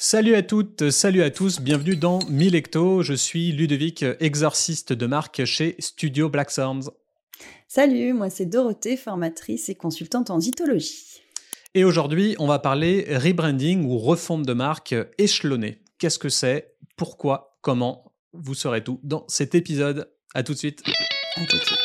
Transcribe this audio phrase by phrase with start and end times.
[0.00, 3.02] Salut à toutes, salut à tous, bienvenue dans Milecto.
[3.02, 6.92] Je suis Ludovic, exorciste de marque chez Studio Black Sounds.
[7.66, 11.20] Salut, moi c'est Dorothée, formatrice et consultante en zytologie.
[11.74, 15.82] Et aujourd'hui, on va parler rebranding ou refonte de marque échelonnée.
[15.98, 16.76] Qu'est-ce que c'est?
[16.94, 17.58] Pourquoi?
[17.60, 18.12] Comment?
[18.32, 20.08] Vous saurez tout dans cet épisode.
[20.32, 20.80] À tout de suite.
[21.34, 21.78] À tout de suite.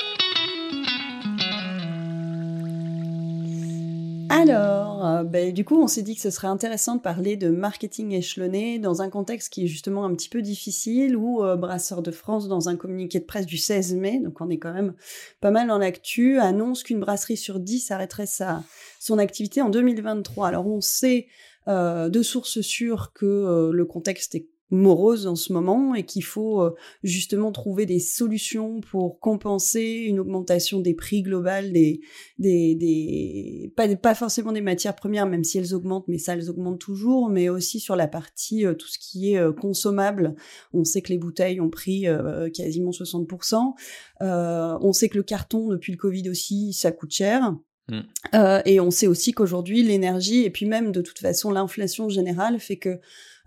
[4.49, 7.49] Alors, euh, ben, du coup, on s'est dit que ce serait intéressant de parler de
[7.49, 12.01] marketing échelonné dans un contexte qui est justement un petit peu difficile, où euh, Brasseur
[12.01, 14.95] de France, dans un communiqué de presse du 16 mai, donc on est quand même
[15.39, 18.63] pas mal dans l'actu, annonce qu'une brasserie sur 10 arrêterait sa,
[18.99, 20.49] son activité en 2023.
[20.49, 21.27] Alors on sait
[21.69, 26.61] euh, de sources sûres que le contexte est morose en ce moment et qu'il faut
[26.61, 32.01] euh, justement trouver des solutions pour compenser une augmentation des prix global des
[32.39, 36.49] des, des pas pas forcément des matières premières même si elles augmentent mais ça elles
[36.49, 40.35] augmentent toujours mais aussi sur la partie euh, tout ce qui est euh, consommable.
[40.73, 42.05] On sait que les bouteilles ont pris
[42.53, 43.73] quasiment 60%
[44.21, 47.53] on sait que le carton depuis le Covid aussi ça coûte cher.
[47.89, 47.99] Mm.
[48.33, 52.59] Euh, et on sait aussi qu'aujourd'hui, l'énergie et puis même de toute façon l'inflation générale
[52.59, 52.99] fait que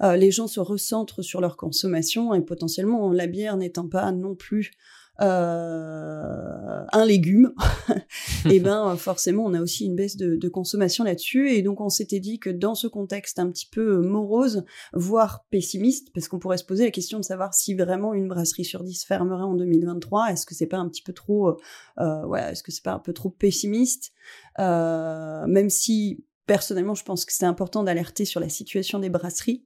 [0.02, 4.34] euh, les gens se recentrent sur leur consommation et potentiellement la bière n'étant pas non
[4.34, 4.72] plus
[5.22, 7.54] euh, un légume,
[8.44, 11.50] et eh ben forcément on a aussi une baisse de, de consommation là-dessus.
[11.50, 16.12] Et donc on s'était dit que dans ce contexte un petit peu morose, voire pessimiste,
[16.12, 19.04] parce qu'on pourrait se poser la question de savoir si vraiment une brasserie sur 10
[19.06, 21.56] fermerait en 2023, est-ce que c'est pas un petit peu trop,
[21.98, 24.12] euh, ouais, est-ce que c'est pas un peu trop pessimiste,
[24.58, 29.62] euh, même si personnellement je pense que c'est important d'alerter sur la situation des brasseries.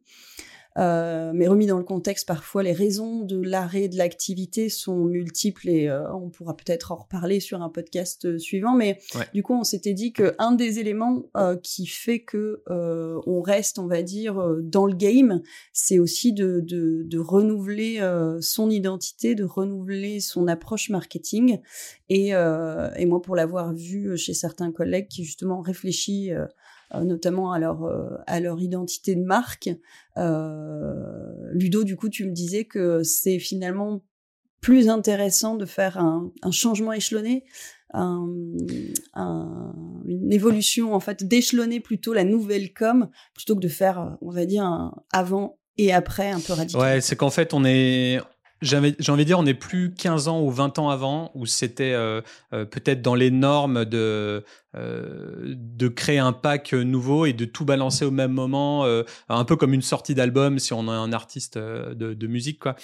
[0.78, 5.68] Euh, mais remis dans le contexte, parfois les raisons de l'arrêt de l'activité sont multiples
[5.68, 8.74] et euh, on pourra peut-être en reparler sur un podcast euh, suivant.
[8.74, 8.98] Mais
[9.34, 11.22] du coup, on s'était dit que un des éléments
[11.62, 17.02] qui fait que on reste, on va dire, dans le game, c'est aussi de, de,
[17.04, 18.00] de renouveler
[18.40, 21.60] son identité, de renouveler son approche marketing.
[22.08, 26.46] Et, et moi, pour l'avoir vu chez certains collègues qui justement réfléchissent euh,
[26.94, 29.70] notamment à leur, euh, à leur identité de marque.
[30.16, 30.94] Euh,
[31.52, 34.02] Ludo, du coup, tu me disais que c'est finalement
[34.60, 37.44] plus intéressant de faire un, changement échelonné,
[37.94, 38.28] un,
[40.06, 44.44] une évolution en fait d'échelonner plutôt la nouvelle com plutôt que de faire, on va
[44.44, 46.80] dire, un avant et après un peu radical.
[46.80, 48.20] Ouais, c'est qu'en fait on est
[48.62, 51.92] j'ai envie de dire, on n'est plus 15 ans ou 20 ans avant, où c'était
[51.92, 52.20] euh,
[52.52, 54.44] euh, peut-être dans les normes de,
[54.76, 58.86] euh, de créer un pack nouveau et de tout balancer au même moment,
[59.28, 62.60] un peu comme une sortie d'album si on est un artiste de, de musique.
[62.60, 62.76] Quoi.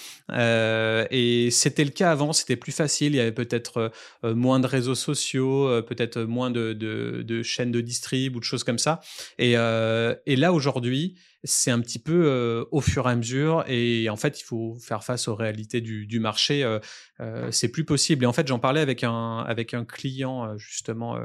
[1.11, 3.91] et c'était le cas avant, c'était plus facile, il y avait peut-être
[4.23, 8.63] moins de réseaux sociaux, peut-être moins de, de, de, chaînes de distrib ou de choses
[8.63, 8.99] comme ça.
[9.37, 14.09] Et, et là, aujourd'hui, c'est un petit peu euh, au fur et à mesure et
[14.09, 16.79] en fait il faut faire face aux réalités du, marché euh,
[17.19, 21.17] euh, c'est plus possible et en fait j'en parlais avec un avec un client justement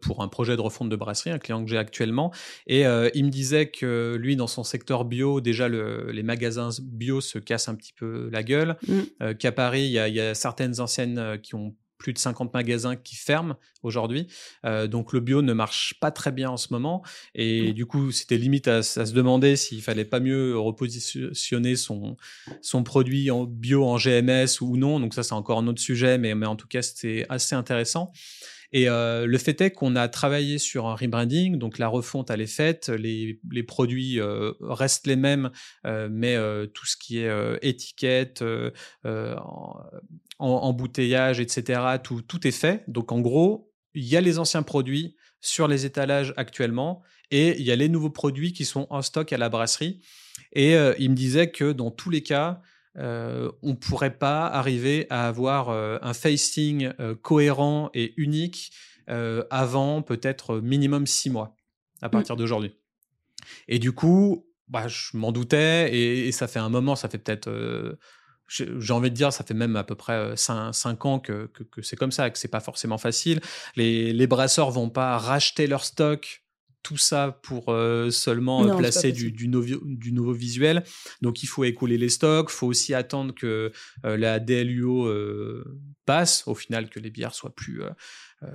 [0.00, 2.32] pour un projet de refonte de brasserie, un client que j'ai actuellement,
[2.66, 2.82] et
[3.14, 7.68] il me disait que lui, dans son secteur bio, déjà les magasins bio se cassent
[7.68, 9.34] un petit peu la gueule, mmh.
[9.34, 13.14] qu'à Paris, il y, y, a certaines anciennes qui ont plus de 50 magasins qui
[13.14, 14.26] ferment aujourd'hui.
[14.64, 17.04] Euh, donc le bio ne marche pas très bien en ce moment.
[17.34, 22.16] Et du coup, c'était limite à, se demander s'il fallait pas mieux repositionner son,
[22.62, 24.98] son produit en bio en GMS ou non.
[24.98, 28.12] Donc ça, c'est encore un autre sujet, mais, mais en tout cas, c'était assez intéressant.
[28.72, 32.40] Et euh, le fait est qu'on a travaillé sur un rebranding, donc la refonte elle
[32.40, 35.50] est faite, les, produits euh, restent les mêmes,
[35.86, 36.36] euh, mais
[36.72, 38.44] tout ce qui est étiquette,
[40.38, 42.84] embouteillage, etc., tout est fait.
[42.88, 47.64] Donc en gros, il y a les anciens produits sur les étalages actuellement et il
[47.64, 50.00] y a les nouveaux produits qui sont en stock à la brasserie.
[50.52, 52.62] Et il me disait que dans tous les cas,
[52.98, 58.72] euh, on ne pourrait pas arriver à avoir euh, un facing euh, cohérent et unique
[59.50, 61.56] avant peut-être minimum six mois
[62.00, 62.10] à mmh.
[62.12, 62.76] partir d'aujourd'hui.
[63.66, 67.50] Et du coup, bah, je m'en doutais et, ça fait un moment, ça fait peut-être,
[68.46, 71.50] j'ai envie de dire, ça fait même à peu près cinq, ans que,
[71.82, 73.40] c'est comme ça, que c'est pas forcément facile.
[73.74, 76.39] Les, les brasseurs vont pas racheter leur stock
[76.82, 80.82] tout ça pour euh, seulement euh, placer du, du, nouveau visuel.
[81.20, 83.72] Donc il faut écouler les stocks, il faut aussi attendre que
[84.04, 85.08] euh, la DLUO
[86.06, 87.82] passe, au final que les bières soient plus,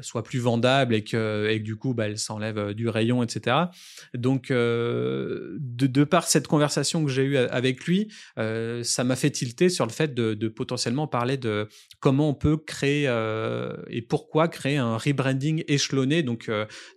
[0.02, 3.58] soit plus vendable et que, et du coup, bah, elle s'enlève du rayon, etc.
[4.14, 9.70] Donc, de, de, par cette conversation que j'ai eue avec lui, ça m'a fait tilter
[9.70, 11.68] sur le fait de, de, potentiellement parler de
[12.00, 13.06] comment on peut créer
[13.90, 16.24] et pourquoi créer un rebranding échelonné.
[16.24, 16.50] Donc,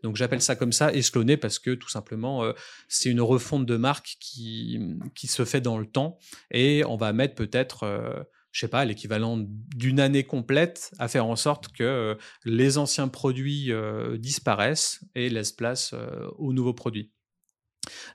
[0.02, 2.44] donc j'appelle ça comme ça, échelonné, parce que tout simplement,
[2.88, 4.80] c'est une refonte de marque qui,
[5.14, 6.18] qui se fait dans le temps
[6.50, 8.26] et on va mettre peut-être
[8.58, 9.38] je sais pas, l'équivalent
[9.76, 12.14] d'une année complète à faire en sorte que euh,
[12.44, 17.12] les anciens produits euh, disparaissent et laissent place euh, aux nouveaux produits.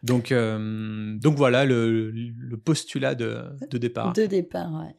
[0.03, 2.11] Donc, donc voilà le,
[2.65, 3.41] postulat de,
[3.71, 4.11] départ.
[4.11, 4.95] De départ, ouais.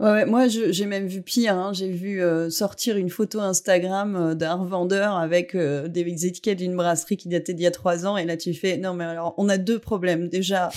[0.00, 1.54] Ouais, moi, j'ai même vu pire.
[1.54, 1.72] Hein.
[1.72, 7.54] J'ai vu sortir une photo Instagram d'un revendeur avec des étiquettes d'une brasserie qui datait
[7.54, 8.16] d'il y a trois ans.
[8.16, 10.28] Et là, tu fais non, mais alors, on a deux problèmes.
[10.28, 10.68] Déjà,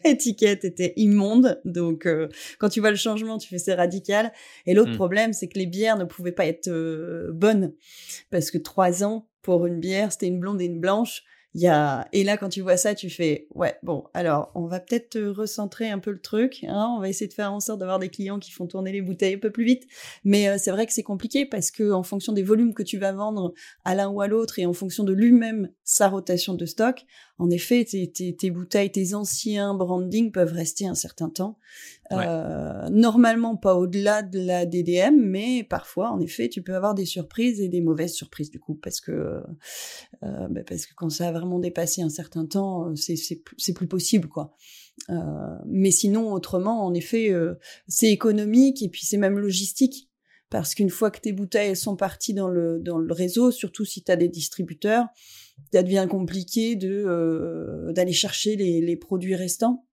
[0.04, 1.60] l'étiquette était immonde.
[1.64, 2.28] Donc, euh,
[2.58, 4.32] quand tu vois le changement, tu fais c'est radical.
[4.66, 4.96] Et l'autre mm.
[4.96, 7.72] problème, c'est que les bières ne pouvaient pas être euh, bonnes.
[8.30, 11.22] Parce que trois ans, pour une bière, c'était une blonde et une blanche.
[11.54, 12.06] Il y a...
[12.12, 15.88] Et là, quand tu vois ça, tu fais, ouais, bon, alors, on va peut-être recentrer
[15.88, 16.64] un peu le truc.
[16.68, 19.00] Hein, on va essayer de faire en sorte d'avoir des clients qui font tourner les
[19.00, 19.84] bouteilles un peu plus vite.
[20.24, 22.98] Mais euh, c'est vrai que c'est compliqué parce que en fonction des volumes que tu
[22.98, 23.54] vas vendre
[23.84, 27.06] à l'un ou à l'autre et en fonction de lui-même sa rotation de stock,
[27.38, 31.56] en effet, tes, bouteilles, tes anciens brandings peuvent rester un certain temps.
[32.10, 37.04] Euh, normalement, pas au-delà de la DDM, mais parfois, en effet, tu peux avoir des
[37.04, 41.28] surprises et des mauvaises surprises du coup, parce que euh, bah, parce que quand ça
[41.28, 44.56] a vraiment dépassé un certain temps, euh, c'est plus possible quoi.
[45.64, 47.32] mais sinon, autrement, en effet,
[47.86, 50.10] c'est économique et puis c'est même logistique
[50.50, 54.02] parce qu'une fois que tes bouteilles sont parties dans le dans le réseau, surtout si
[54.02, 55.06] tu as des distributeurs,
[55.72, 59.84] ça devient compliqué de euh, d'aller chercher les, les, produits restants.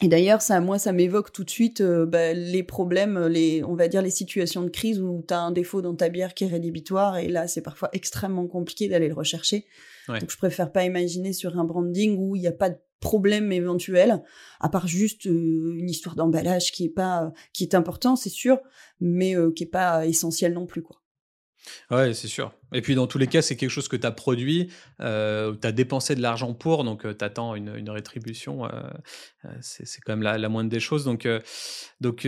[0.00, 3.74] Et d'ailleurs, ça, moi, ça m'évoque tout de suite euh, bah, les problèmes, les, on
[3.74, 6.44] va dire les situations de crise où tu as un défaut dans ta bière qui
[6.44, 9.66] est rédhibitoire, et là, c'est parfois extrêmement compliqué d'aller le rechercher.
[10.08, 13.52] Donc, je préfère pas imaginer sur un branding où il n'y a pas de problème
[13.52, 14.22] éventuel,
[14.60, 18.58] à part juste euh, une histoire d'emballage qui est pas, qui est important, c'est sûr,
[19.00, 21.01] mais qui est pas essentiel non plus, quoi.
[21.90, 22.52] Ouais, c'est sûr.
[22.72, 24.70] Et puis dans tous les cas, c'est quelque chose que tu as produit,
[25.00, 28.64] euh, tu as dépensé de l'argent pour, donc euh, tu attends une, rétribution.
[28.64, 28.68] Euh,
[29.44, 31.04] euh, c'est quand même la, moindre des choses.
[31.04, 31.28] Donc,
[32.00, 32.26] donc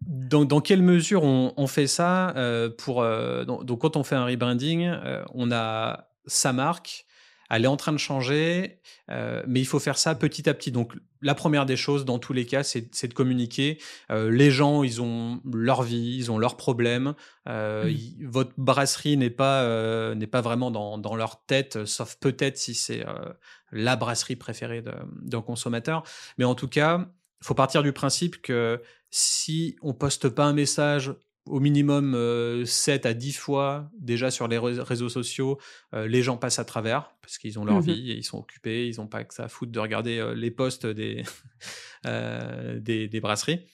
[0.00, 2.34] dans, quelle mesure on, on fait ça
[2.78, 3.02] pour,
[3.46, 4.90] donc, donc, quand on fait un rebranding,
[5.34, 7.06] on a sa marque,
[7.50, 8.80] elle est en train de changer,
[9.10, 10.72] euh, mais il faut faire ça petit à petit.
[10.72, 13.78] Donc la première des choses, dans tous les cas, c'est de communiquer.
[14.10, 17.14] Euh, les gens, ils ont leur vie, ils ont leurs problèmes.
[17.48, 18.26] Euh, mmh.
[18.26, 23.04] votre brasserie n'est pas n'est pas vraiment dans, dans, leur tête, sauf peut-être si c'est
[23.72, 24.82] la brasserie préférée
[25.22, 26.02] d'un consommateur.
[26.38, 27.06] Mais en tout cas,
[27.40, 31.14] il faut partir du principe que si on poste pas un message
[31.46, 32.12] au minimum
[32.64, 35.58] 7 euh, à 10 fois déjà sur les réseaux sociaux,
[35.92, 38.38] euh, les gens passent à travers parce qu'ils ont leur mmh vie et ils sont
[38.38, 41.22] occupés, ils n'ont pas que ça à foutre de regarder euh, les posts des,
[42.04, 43.66] des, brasseries.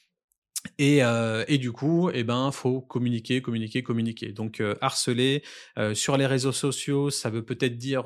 [0.79, 4.33] Et, euh, et, du coup, eh ben, faut communiquer, communiquer, communiquer.
[4.33, 5.43] Donc, euh, harceler
[5.79, 8.05] euh, sur les réseaux sociaux, ça veut peut-être dire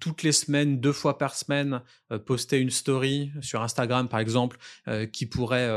[0.00, 1.82] toutes les semaines, deux fois par semaine,
[2.24, 4.58] poster une story sur Instagram, par exemple,
[5.12, 5.68] qui pourrait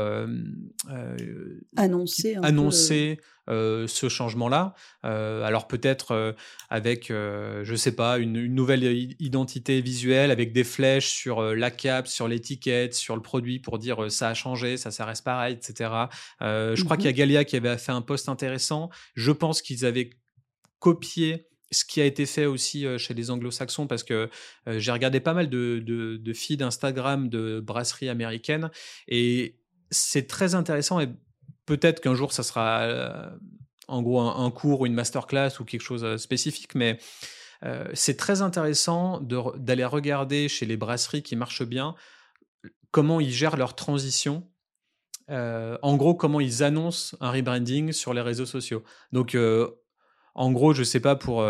[1.76, 4.74] annoncer, annoncer euh, ce changement-là.
[5.04, 6.32] Euh, alors peut-être euh,
[6.68, 8.84] avec, je sais pas, une, nouvelle
[9.18, 14.10] identité visuelle avec des flèches sur la cape, sur l'étiquette, sur le produit pour dire
[14.10, 15.90] ça a changé, ça, ça reste pareil, etc.
[16.40, 18.90] je crois qu'il y a mmh Galia qui avait fait un post intéressant.
[19.14, 20.10] Je pense qu'ils avaient
[20.78, 24.28] copié ce qui a été fait aussi chez les anglo-saxons, parce que
[24.66, 28.70] j'ai regardé pas mal de, de, de feeds Instagram de brasseries américaines,
[29.08, 29.60] et
[29.90, 31.08] c'est très intéressant et
[31.70, 33.30] peut-être qu'un jour, ça sera euh,
[33.86, 36.98] en gros un, cours ou une masterclass ou quelque chose de euh, spécifique, mais
[37.62, 41.94] euh, c'est très intéressant d'aller regarder chez les brasseries qui marchent bien
[42.90, 44.48] comment ils gèrent leur transition.
[45.28, 48.82] en gros, comment ils annoncent un rebranding sur les réseaux sociaux.
[49.12, 49.36] Donc,
[50.34, 51.46] en gros, je sais pas pour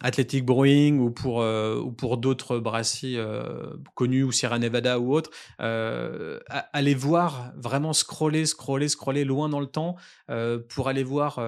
[0.00, 5.14] Athletic Brewing ou pour, euh, ou pour d'autres brasseries euh, connues ou Sierra Nevada ou
[5.14, 9.96] autres, euh, aller voir, vraiment scroller, scroller, scroller loin dans le temps
[10.68, 11.40] pour aller voir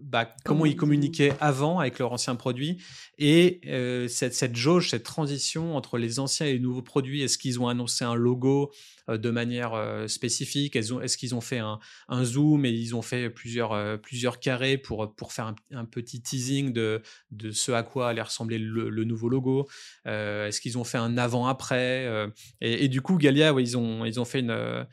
[0.00, 2.82] bah, comment ils communiquaient avant avec leur ancien produit
[3.18, 3.60] et
[4.08, 7.22] cette, cette jauge, cette transition entre les anciens et les nouveaux produits.
[7.22, 10.76] Est-ce qu'ils ont annoncé un logo euh, de manière euh, spécifique.
[10.76, 11.78] Est-ce qu'ils ont fait un,
[12.24, 16.72] zoom et ils ont fait plusieurs, euh, plusieurs carrés pour, pour faire un, petit teasing
[16.72, 19.68] de, de ce à quoi allait ressembler le, nouveau logo?
[20.04, 22.26] Est-ce qu'ils ont fait un avant-après
[22.60, 24.86] et, du coup, Galia, ils, ont, ils ont fait une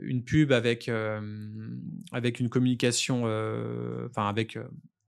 [0.00, 0.90] une pub avec,
[2.12, 3.24] avec une communication,
[4.06, 4.58] enfin avec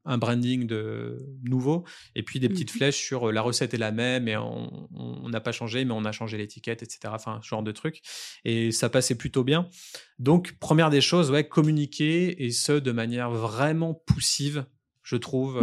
[0.05, 3.93] un branding de nouveau et puis des petites mmh flèches sur la recette est la
[3.93, 7.63] même et on n'a pas changé mais on a changé l'étiquette etc enfin ce genre
[7.63, 8.01] de truc
[8.45, 9.69] et ça passait plutôt bien.
[10.19, 14.65] Donc première des choses ouais communiquer et ce de manière vraiment poussive
[15.03, 15.61] je trouve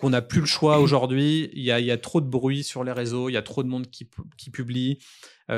[0.00, 1.50] qu'on n'a plus le choix aujourd'hui.
[1.52, 3.62] Il y a, y a, trop de bruit sur les réseaux il y a trop
[3.62, 4.98] de monde qui, qui publie.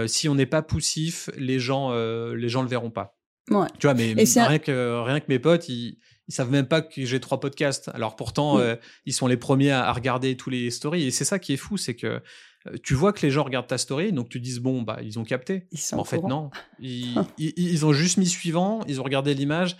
[0.06, 1.92] Si on n'est pas poussif les gens
[2.32, 3.16] les gens le verront pas.
[3.50, 3.66] Ouais.
[3.78, 7.04] tu vois mais rien, que, rien que mes potes ils ils savent même pas que
[7.04, 7.90] j'ai trois podcasts.
[7.94, 8.76] Alors pourtant, euh,
[9.06, 11.04] ils sont les premiers à, regarder tous les stories.
[11.04, 12.22] Et c'est ça qui est fou, c'est que
[12.66, 15.18] euh, tu vois que les gens regardent ta story, donc tu dis bon bah ils
[15.18, 15.66] ont capté.
[15.92, 16.50] en fait non,
[16.80, 19.76] ils, ont juste mis suivant, ils ont regardé l'image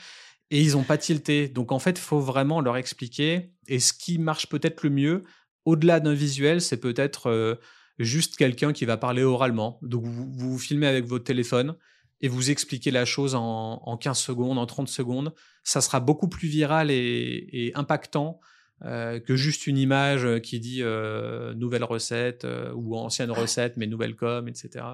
[0.51, 1.49] et ils ont pas tilté.
[1.49, 3.53] Donc en fait, il faut vraiment leur expliquer.
[3.67, 5.25] Et ce qui marche peut-être le mieux,
[5.65, 7.55] au-delà d'un visuel, c'est peut-être euh,
[7.99, 9.79] juste quelqu'un qui va parler oralement.
[9.81, 11.77] Donc vous, vous filmez avec votre téléphone
[12.25, 16.28] et vous expliquez la chose en, en 15 secondes, en 30 secondes ça sera beaucoup
[16.28, 18.40] plus viral et, impactant
[18.85, 23.87] euh, que juste une image qui dit euh, nouvelle recette euh, ou ancienne recette mais
[23.87, 24.85] nouvelle com, etc.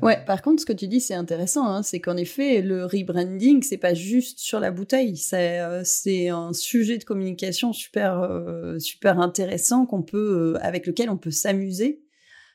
[0.00, 3.62] Ouais, par contre, ce que tu dis, c'est intéressant, hein, c'est qu'en effet, le rebranding,
[3.62, 8.26] c'est pas juste sur la bouteille, c'est c'est un sujet de communication super
[8.78, 12.00] super intéressant qu'on peut avec lequel on peut s'amuser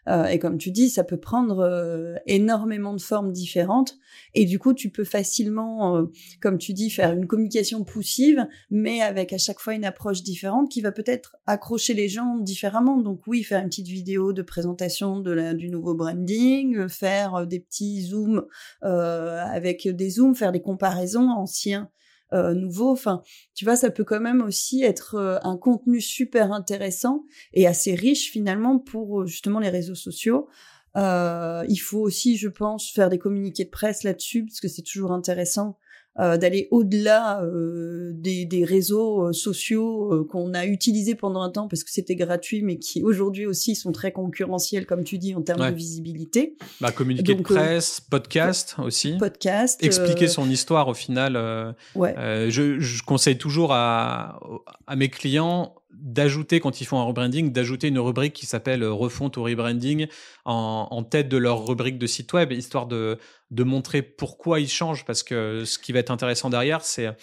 [0.08, 3.98] euh, et comme tu dis, ça peut prendre euh, énormément de formes différentes.
[4.34, 6.06] Et du coup, tu peux facilement, euh,
[6.42, 10.70] comme tu dis, faire une communication poussive, mais avec à chaque fois une approche différente
[10.70, 12.98] qui va peut-être accrocher les gens différemment.
[12.98, 17.60] Donc oui, faire une petite vidéo de présentation de la, du nouveau branding, faire des
[17.60, 18.46] petits zooms
[18.82, 21.90] avec des zooms, faire des comparaisons anciens
[22.34, 22.92] euh, nouveau.
[22.92, 23.22] Enfin,
[23.54, 27.96] tu vois, ça peut quand même aussi être euh, un contenu super intéressant et assez
[27.96, 30.48] riche finalement pour euh, justement les réseaux sociaux.
[30.96, 35.12] il faut aussi, je pense, faire des communiqués de presse là-dessus parce que c'est toujours
[35.12, 35.78] intéressant
[36.20, 41.68] euh, d'aller au-delà euh, des, des, réseaux euh, sociaux qu'on a utilisés pendant un temps
[41.68, 45.42] parce que c'était gratuit, mais qui aujourd'hui aussi sont très concurrentiels, comme tu dis, en
[45.42, 46.56] termes de visibilité.
[46.80, 49.18] Bah, communiquer de presse, podcast aussi.
[49.18, 49.84] Podcast.
[49.84, 51.76] Expliquer son histoire au final.
[51.96, 52.14] ouais.
[52.50, 54.40] Je, je, conseille toujours à,
[54.86, 59.38] à mes clients d'ajouter, quand ils font un rebranding, d'ajouter une rubrique qui s'appelle refonte
[59.38, 60.08] ou rebranding
[60.46, 63.18] en, en, tête de leur rubrique de site web, histoire de,
[63.52, 67.16] de montrer pourquoi ils changent, parce que ce qui va être intéressant derrière, c'est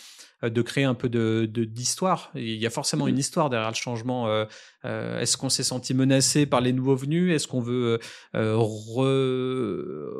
[0.42, 2.30] euh, de créer un peu de d'histoire.
[2.34, 3.18] Il y a forcément une mmh.
[3.18, 4.28] histoire derrière le changement.
[4.28, 4.46] Euh,
[4.84, 7.34] euh, est-ce qu'on s'est senti menacé par les nouveaux venus?
[7.34, 7.98] Est-ce qu'on veut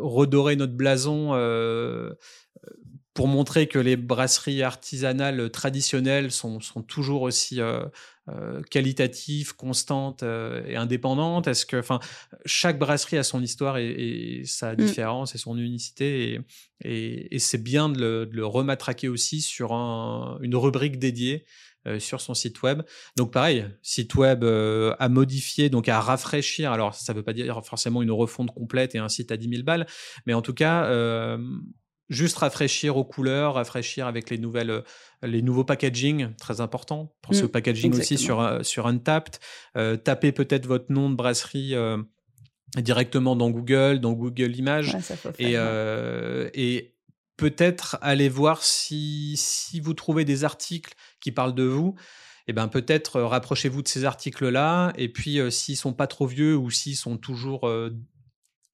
[0.02, 1.30] redorer notre blason
[3.14, 7.60] pour montrer que les brasseries artisanales traditionnelles sont, sont toujours aussi
[8.30, 12.00] euh, qualitatives, constantes euh, et indépendantes Est-ce que, enfin,
[12.44, 14.76] chaque brasserie a son histoire et, sa mmh.
[14.76, 16.40] différence et son unicité,
[16.84, 21.44] et, et, c'est bien de le, de le, rematraquer aussi sur un, une rubrique dédiée.
[21.88, 22.82] Euh, sur son site web.
[23.16, 26.72] Donc pareil, site web à modifier, donc à rafraîchir.
[26.72, 29.48] Alors ça ne veut pas dire forcément une refonte complète et un site à 10
[29.48, 29.86] 000 balles,
[30.26, 30.90] mais en tout cas,
[32.10, 34.82] juste rafraîchir aux couleurs, rafraîchir avec les nouvelles, euh,
[35.22, 37.14] les nouveaux packaging, très important.
[37.22, 39.38] Pensez mmh, au packaging aussi sur euh, sur Untapped.
[39.76, 41.74] Euh, tapez peut-être votre nom de brasserie.
[42.76, 44.96] directement dans Google, dans Google Images,
[45.40, 45.54] et,
[46.54, 46.94] et
[47.36, 51.96] peut-être aller voir si, si vous trouvez des articles qui parlent de vous,
[52.46, 56.56] et eh ben peut-être rapprochez-vous de ces articles-là, et puis s'ils sont pas trop vieux
[56.56, 57.68] ou s'ils sont toujours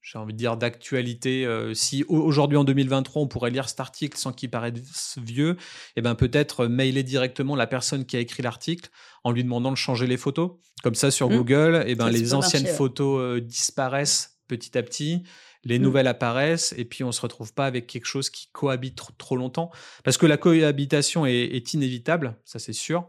[0.07, 1.45] j'ai envie de dire, d'actualité.
[1.45, 5.57] Euh, si aujourd'hui, en 2023, on pourrait lire cet article sans qu'il paraisse vieux, et
[5.97, 8.89] eh ben peut-être mailer directement la personne qui a écrit l'article
[9.25, 10.53] en lui demandant de changer les photos.
[10.85, 11.37] Comme ça, sur mmh.
[11.37, 15.25] Google, et eh ben les anciennes photos euh, disparaissent petit à petit,
[15.65, 15.83] les mmh.
[15.83, 19.73] nouvelles apparaissent, et puis on se retrouve pas avec quelque chose qui cohabite trop, longtemps.
[20.05, 23.09] Parce que la cohabitation est, est inévitable, ça c'est sûr.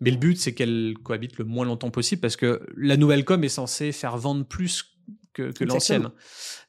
[0.00, 3.44] Mais le but, c'est qu'elle cohabite le moins longtemps possible parce que la nouvelle com
[3.44, 4.91] est censée faire vendre plus
[5.32, 6.10] que, l'ancienne.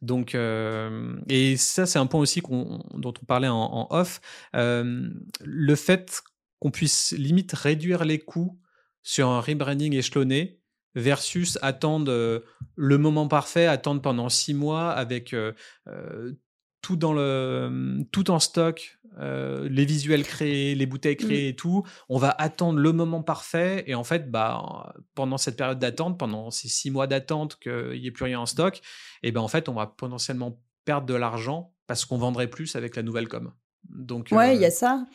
[0.01, 4.21] Donc, euh, et ça, c'est un point aussi dont on parlait en, off.
[4.55, 5.09] Euh,
[5.43, 6.21] le fait
[6.59, 8.59] qu'on puisse limite réduire les coûts
[9.01, 10.59] sur un rebranding échelonné
[10.95, 12.39] versus attendre euh,
[12.75, 15.35] le moment parfait, attendre pendant six mois avec
[16.83, 21.25] tout dans le tout en stock, euh, les visuels créés, les bouteilles mmh.
[21.25, 21.83] créées et tout.
[22.09, 26.51] On va attendre le moment parfait et en fait, bah pendant cette période d'attente, pendant
[26.51, 28.81] ces six mois d'attente qu'il n'y ait plus rien en stock,
[29.23, 32.95] et ben en fait, on va potentiellement perdre de l'argent parce qu'on vendrait plus avec
[32.95, 33.51] la nouvelle com.
[33.89, 35.05] Donc ouais, il y a euh, ça.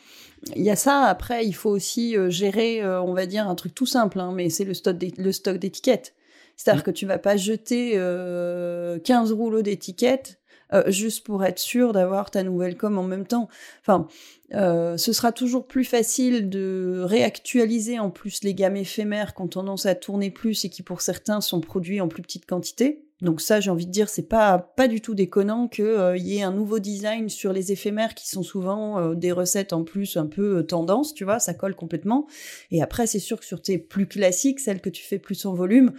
[0.55, 1.03] Il y a ça.
[1.03, 4.49] Après, il faut aussi euh, gérer, on va dire un truc tout simple, hein, mais
[4.49, 6.15] c'est le stock le stock d'étiquettes.
[6.55, 6.85] C'est-à-dire mmh.
[6.85, 10.39] que tu vas pas jeter 15 rouleaux d'étiquettes
[10.87, 13.49] juste pour être sûr d'avoir ta nouvelle com en même temps.
[13.81, 14.07] Enfin,
[14.51, 19.85] ce sera toujours plus facile de réactualiser en plus les gammes éphémères qui ont tendance
[19.85, 23.05] à tourner plus et qui pour certains sont produits en plus petite quantité.
[23.21, 26.37] Donc ça, j'ai envie de dire, c'est pas pas du tout déconnant qu'il euh, y
[26.37, 30.15] ait un nouveau design sur les éphémères qui sont souvent euh, des recettes en plus
[30.15, 32.27] un peu euh, tendance, tu vois, ça colle complètement.
[32.71, 35.53] Et après, c'est sûr que sur tes plus classiques, celles que tu fais plus en
[35.53, 35.91] volume,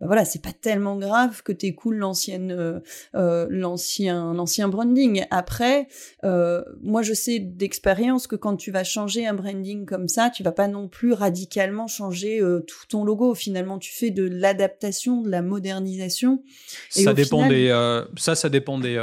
[0.00, 2.80] bah voilà, c'est pas tellement grave que t'écoules l'ancienne, euh,
[3.14, 5.24] euh, l'ancien, l'ancien branding.
[5.30, 5.86] Après,
[6.24, 10.42] euh, moi je sais d'expérience que quand tu vas changer un branding comme ça, tu
[10.42, 13.34] vas pas non plus radicalement changer tout ton logo.
[13.34, 16.42] Finalement, tu fais de l'adaptation, de la modernisation.
[16.90, 17.68] ça dépend des,
[18.16, 19.00] ça, ça dépend des,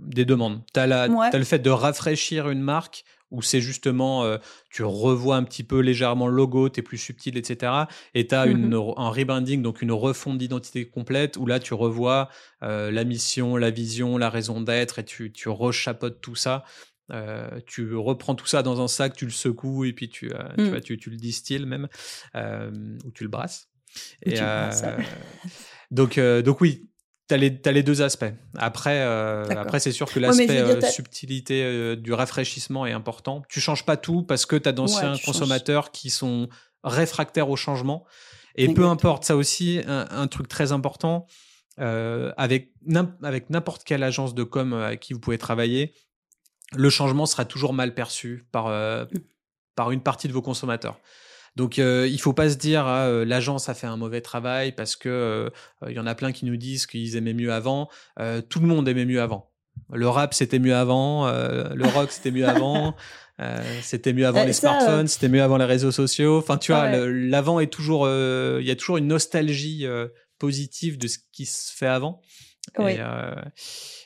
[0.00, 0.60] des demandes.
[0.72, 4.38] T'as la, as le fait de rafraîchir une marque où c'est justement, euh,
[4.70, 7.72] tu revois un petit peu légèrement le logo, tu es plus subtil, etc.
[8.14, 11.74] Et tu as une, mmh un rebranding, donc une refonte d'identité complète, où là, tu
[11.74, 12.28] revois
[12.62, 16.64] euh, la mission, la vision, la raison d'être, et tu, tu rechapotes tout ça.
[17.12, 20.62] Euh, tu reprends tout ça dans un sac, tu le secoues, et puis tu, tu,
[20.62, 20.80] mmh.
[20.80, 21.88] tu, tu, le distilles même,
[22.34, 23.68] ou tu le brasses.
[24.22, 24.38] et,
[25.90, 26.89] donc, donc oui,
[27.30, 28.34] T'as les, as les deux aspects.
[28.56, 33.44] Après, euh, après c'est sûr que l'aspect euh, subtilité euh, du rafraîchissement est important.
[33.48, 36.48] Tu changes pas tout parce que tu as d'anciens consommateurs qui sont
[36.82, 38.04] réfractaires au changement.
[38.56, 41.28] Et peu importe, ça aussi, un, truc très important,
[41.78, 45.94] avec n'importe quelle agence de com avec qui vous pouvez travailler,
[46.74, 49.06] le changement sera toujours mal perçu par, mmh.
[49.76, 50.98] par une partie de vos consommateurs.
[51.56, 54.72] Donc euh, il faut pas se dire ah, euh, l'agence a fait un mauvais travail
[54.72, 55.50] parce que euh,
[55.88, 57.88] il y en a plein qui nous disent qu'ils aimaient mieux avant.
[58.48, 59.50] tout le monde aimait mieux avant.
[59.92, 62.94] Le rap c'était mieux avant, le rock c'était mieux avant.
[63.82, 66.38] c'était mieux avant les smartphones, c'était mieux avant les réseaux sociaux.
[66.38, 69.86] Enfin, tu vois, l'avant est toujours, il y a toujours une nostalgie
[70.38, 72.20] positive de ce qui se fait avant.
[72.78, 72.98] Oui.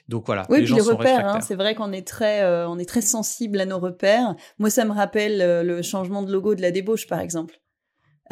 [0.08, 0.46] Donc voilà.
[0.50, 3.00] Oui, les puis les repères, hein, c'est vrai qu'on est très, euh, on est très
[3.00, 4.34] sensible à nos repères.
[4.58, 7.60] Moi, ça me rappelle euh, le changement de logo de la débauche, par exemple.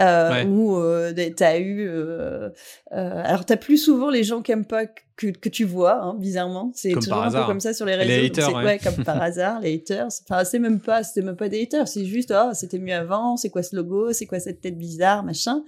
[0.02, 2.50] Euh, où euh, t'as eu euh,
[2.90, 6.72] alors t'as plus souvent les gens qui aiment pas que, que tu vois hein, bizarrement.
[6.74, 8.08] C'est toujours un peu comme ça sur les réseaux.
[8.08, 8.78] les haters, ouais.
[8.78, 10.08] comme par hasard les haters.
[10.24, 11.86] Enfin c'est même pas c'était même pas des haters.
[11.86, 15.22] C'est juste ah c'était mieux avant c'est quoi ce logo c'est quoi cette tête bizarre
[15.22, 15.62] machin.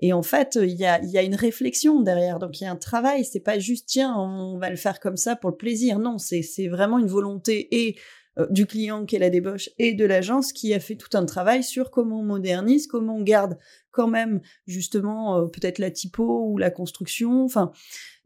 [0.00, 2.38] Et en fait il y a il y a une réflexion derrière.
[2.38, 3.24] Donc il y a un travail.
[3.24, 5.98] C'est pas juste tiens on va le faire comme ça pour le plaisir.
[5.98, 7.96] Non c'est c'est vraiment une volonté et
[8.50, 11.64] du client qui est la débauche et de l'agence qui a fait tout un travail
[11.64, 13.58] sur comment on modernise, comment on garde
[13.90, 17.44] quand même justement euh, peut-être la typo ou la construction.
[17.44, 17.72] Enfin,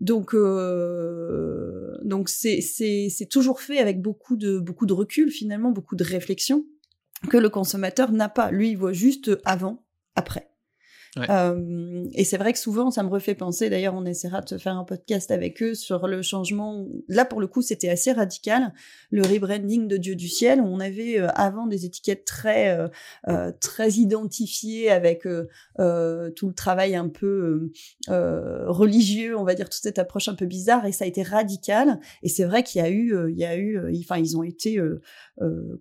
[0.01, 5.71] donc euh, donc c'est c'est c'est toujours fait avec beaucoup de beaucoup de recul finalement,
[5.71, 6.65] beaucoup de réflexion
[7.31, 8.51] que le consommateur n'a pas.
[8.51, 9.85] Lui, il voit juste avant,
[10.17, 10.52] après.
[11.19, 14.77] Euh, et c'est vrai que souvent, ça me refait penser, d'ailleurs, on essaiera de faire
[14.77, 16.87] un podcast avec eux sur le changement.
[17.09, 18.73] Là, pour le coup, c'était assez radical.
[19.11, 22.89] Le rebranding de Dieu du ciel, on avait euh, avant des étiquettes très, euh,
[23.29, 27.71] euh très identifiées avec euh, tout le travail un peu
[28.09, 32.01] religieux, on va dire, toute cette approche un peu bizarre, et ça a été radical.
[32.23, 34.81] Et c'est vrai qu'il y a eu, il y a eu, enfin, ils ont été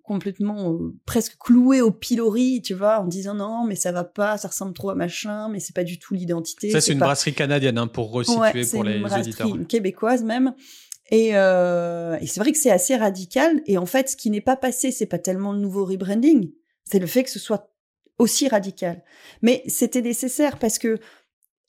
[0.03, 4.49] complètement presque cloués au pilori, tu vois, en disant non, mais ça va pas, ça
[4.49, 6.69] ressemble trop à machin mais c'est pas du tout l'identité.
[6.69, 10.53] Ça, c'est une brasserie canadienne hein, pour resituer pour les, une brasserie québécoise même.
[11.11, 13.61] Et, euh, et c'est vrai que c'est assez radical.
[13.65, 16.51] Et en fait, ce qui n'est pas passé, c'est pas tellement le nouveau rebranding,
[16.85, 17.69] c'est le fait que ce soit
[18.17, 19.03] aussi radical.
[19.41, 20.99] Mais c'était nécessaire parce que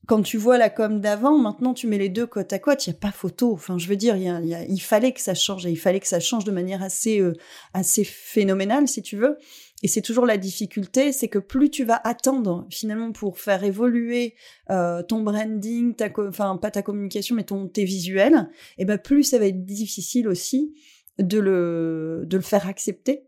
[0.06, 2.90] quand tu vois la com d'avant, maintenant tu mets les deux côte à côte, il
[2.90, 3.52] y a pas photo.
[3.52, 6.00] Enfin, je veux dire, il, y a, il fallait que ça change et il fallait
[6.00, 7.34] que ça change de manière assez euh,
[7.72, 9.38] assez phénoménale, si tu veux.
[9.82, 14.34] Et c'est toujours la difficulté, c'est que plus tu vas attendre finalement pour faire évoluer
[14.70, 19.24] euh, ton branding, ta enfin pas ta communication, mais ton tes visuels, et ben plus
[19.24, 20.74] ça va être difficile aussi
[21.18, 23.24] de le de le faire accepter.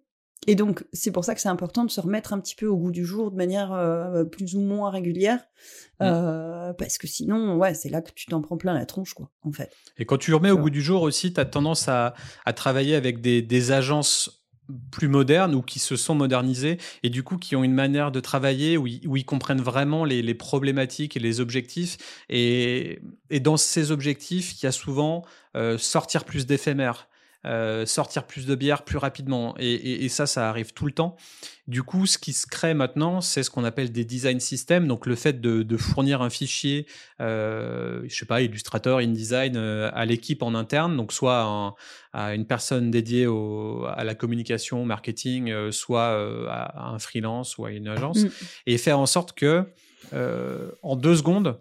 [0.47, 2.77] Et donc c'est pour ça que c'est important de se remettre un petit peu au
[2.77, 5.40] goût du jour de manière euh, plus ou moins régulière,
[6.01, 6.03] mmh.
[6.03, 9.31] euh, parce que sinon ouais c'est là que tu t'en prends plein la tronche quoi
[9.43, 9.73] en fait.
[9.97, 12.14] Et quand tu remets au goût du jour aussi, tu as tendance à,
[12.45, 14.43] à travailler avec des, des agences
[14.90, 18.20] plus modernes ou qui se sont modernisés et du coup qui ont une manière de
[18.20, 21.96] travailler où ils, comprennent vraiment les, problématiques et les objectifs.
[22.29, 23.00] Et,
[23.31, 25.24] et, dans ces objectifs, il y a souvent
[25.57, 27.09] euh, sortir plus d'éphémères.
[27.46, 29.54] Euh, sortir plus de bière plus rapidement.
[29.59, 31.16] Et, ça, ça arrive tout le temps.
[31.66, 34.87] Du coup, ce qui se crée maintenant, c'est ce qu'on appelle des design systems.
[34.87, 36.87] Donc, le fait de, fournir un fichier,
[37.20, 41.74] euh, je sais pas, Illustrator, InDesign, euh, à l'équipe en interne, donc soit
[42.12, 47.66] à une personne dédiée à la communication, au marketing, euh, soit à, un freelance ou
[47.66, 48.30] à une agence, mm.
[48.66, 49.64] et faire en sorte que,
[50.83, 51.59] en deux secondes,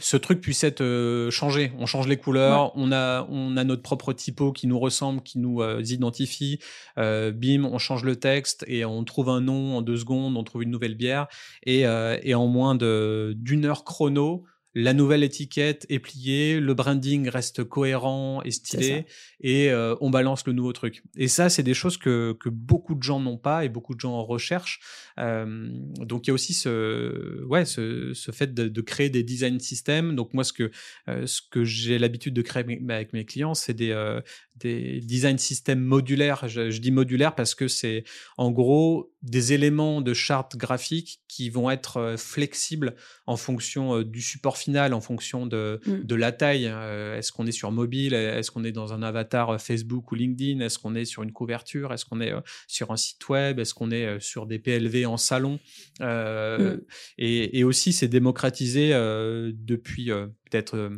[0.00, 1.72] ce truc puisse être euh, changé.
[1.78, 5.38] On change les couleurs, on, a, on a notre propre typo qui nous ressemble, qui
[5.38, 6.58] nous euh, identifie.
[6.98, 10.44] Euh, bim, on change le texte et on trouve un nom en deux secondes, on
[10.44, 11.26] trouve une nouvelle bière.
[11.64, 11.82] Et,
[12.22, 14.44] et en moins d'une heure chrono,
[14.80, 19.06] la nouvelle étiquette est pliée, le branding reste cohérent et stylé,
[19.40, 21.02] et euh, on balance le nouveau truc.
[21.16, 24.22] Et ça, c'est des choses que, beaucoup de gens n'ont pas et beaucoup de gens
[24.24, 24.80] recherchent.
[25.18, 30.14] Euh, donc il y a aussi ce, ouais, ce, fait de, créer des design systems.
[30.14, 30.70] Donc moi, ce que,
[31.08, 34.20] euh, ce que j'ai l'habitude de créer avec mes clients, c'est des,
[34.56, 36.46] des design systems modulaires.
[36.46, 38.04] Je, dis modulaire parce que c'est
[38.36, 42.94] en gros des éléments de charte graphique qui vont être flexibles
[43.26, 46.64] en fonction du support final, en fonction de, de la taille.
[46.64, 48.14] Est-ce qu'on est sur mobile?
[48.14, 50.60] Est-ce qu'on est dans un avatar Facebook ou LinkedIn?
[50.60, 51.92] Est-ce qu'on est sur une couverture?
[51.92, 52.32] Est-ce qu'on est
[52.66, 53.58] sur un site web?
[53.58, 55.58] Est-ce qu'on est sur des PLV en salon?
[56.00, 56.78] Mmh.
[57.18, 60.06] et, et, aussi, c'est démocratisé depuis
[60.50, 60.90] peut-être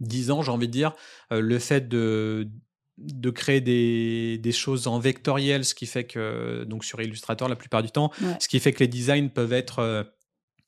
[0.00, 0.94] 10 ans, j'ai envie de dire,
[1.30, 2.48] le fait de
[2.98, 7.56] de créer des, des, choses en vectoriel, ce qui fait que, donc sur Illustrator la
[7.56, 10.02] plupart du temps, ce qui fait que les designs peuvent être euh,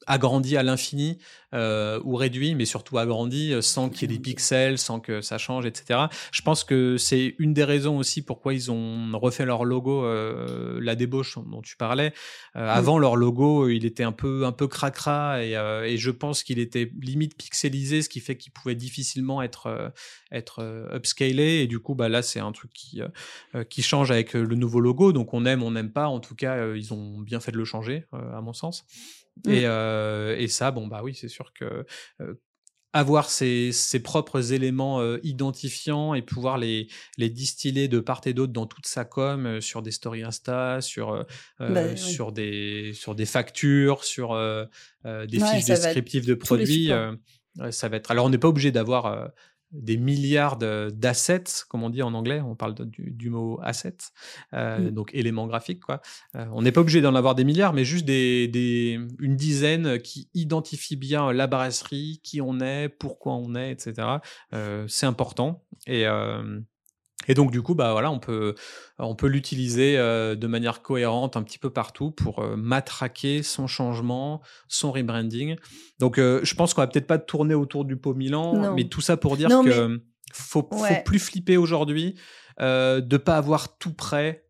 [0.07, 1.19] agrandi à l'infini
[1.53, 5.21] euh, ou réduit, mais surtout agrandi euh, sans qu'il y ait des pixels, sans que
[5.21, 6.01] ça change, etc.
[6.33, 10.79] Je pense que c'est une des raisons aussi pourquoi ils ont refait leur logo, euh,
[10.81, 12.13] la débauche dont tu parlais.
[12.55, 16.59] Avant leur logo, il était un peu un peu cracra et, et je pense qu'il
[16.59, 19.93] était limite pixelisé, ce qui fait qu'il pouvait difficilement être
[20.33, 21.61] être upscalé.
[21.63, 23.01] Et du coup, bah là, c'est un truc qui
[23.69, 25.13] qui change avec le nouveau logo.
[25.13, 26.09] Donc on aime, on n'aime pas.
[26.09, 28.85] En tout cas, ils ont bien fait de le changer, à mon sens.
[29.47, 29.51] Mmh.
[29.51, 31.87] Et, et, ça, bon, bah oui, c'est sûr que
[32.93, 38.53] avoir ses, ses, propres éléments identifiants et pouvoir les, les distiller de part et d'autre
[38.53, 41.25] dans toute sa com, sur des stories Insta, sur,
[41.61, 44.35] bah, sur, des, sur des factures, sur
[45.05, 46.91] des fiches descriptives de produits.
[47.71, 48.11] ça va être.
[48.11, 49.31] Alors, on n'est pas obligé d'avoir
[49.73, 53.97] des milliards d'assets, comme on dit en anglais, on parle du, mot asset,
[54.53, 54.91] euh, mmh.
[54.91, 55.81] donc éléments graphiques.
[55.81, 56.01] Quoi.
[56.35, 59.99] Euh, on n'est pas obligé d'en avoir des milliards, mais juste des, des, une dizaine
[60.01, 64.09] qui identifient bien la brasserie, qui on est, pourquoi on est, etc.
[64.53, 65.65] Euh, c'est important.
[65.87, 66.07] Et,
[67.29, 68.55] et donc du coup, bah voilà, on peut,
[68.99, 73.67] on peut l'utiliser euh, de manière cohérente un petit peu partout pour euh, matraquer son
[73.67, 75.57] changement, son rebranding.
[75.99, 79.01] Donc euh, je pense qu'on va peut-être pas tourner autour du pot Milan, mais tout
[79.01, 80.01] ça pour dire que
[80.33, 82.15] faut, faut plus flipper aujourd'hui
[82.59, 84.47] de pas avoir tout prêt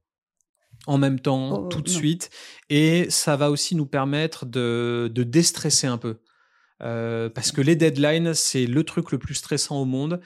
[0.86, 2.30] en même temps, oh, tout de suite,
[2.70, 6.20] et ça va aussi nous permettre de, de déstresser un peu.
[6.78, 10.20] parce que les deadlines, c'est le truc le plus stressant au monde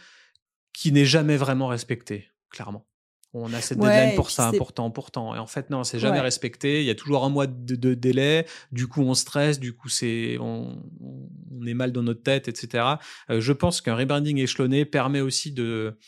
[0.73, 2.87] qui n'est jamais vraiment respecté clairement.
[3.37, 5.35] On a cette deadline pour ça, important, pourtant.
[5.35, 6.81] Et en fait, non, c'est jamais respecté.
[6.81, 8.47] Il y a toujours un mois de, délai.
[8.71, 9.59] Du coup, on stresse.
[9.59, 10.81] Du coup, c'est on,
[11.67, 12.85] est mal dans notre tête, etc.
[13.31, 15.99] Euh, je pense qu'un rebranding échelonné permet aussi de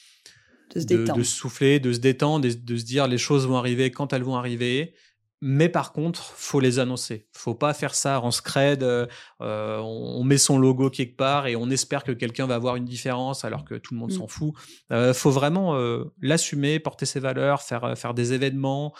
[0.74, 4.12] de se, de, souffler, de se détendre, de, se dire les choses vont arriver quand
[4.12, 4.94] elles vont arriver.
[5.42, 7.28] Mais par contre, faut les annoncer.
[7.32, 8.82] Faut pas faire ça en scred.
[8.82, 9.06] Euh,
[9.42, 12.86] euh, on met son logo quelque part et on espère que quelqu'un va avoir une
[12.86, 14.18] différence alors que tout le monde mmh.
[14.18, 14.54] s'en fout.
[14.92, 15.76] Euh, faut vraiment
[16.20, 18.94] l'assumer, porter ses valeurs, faire faire des événements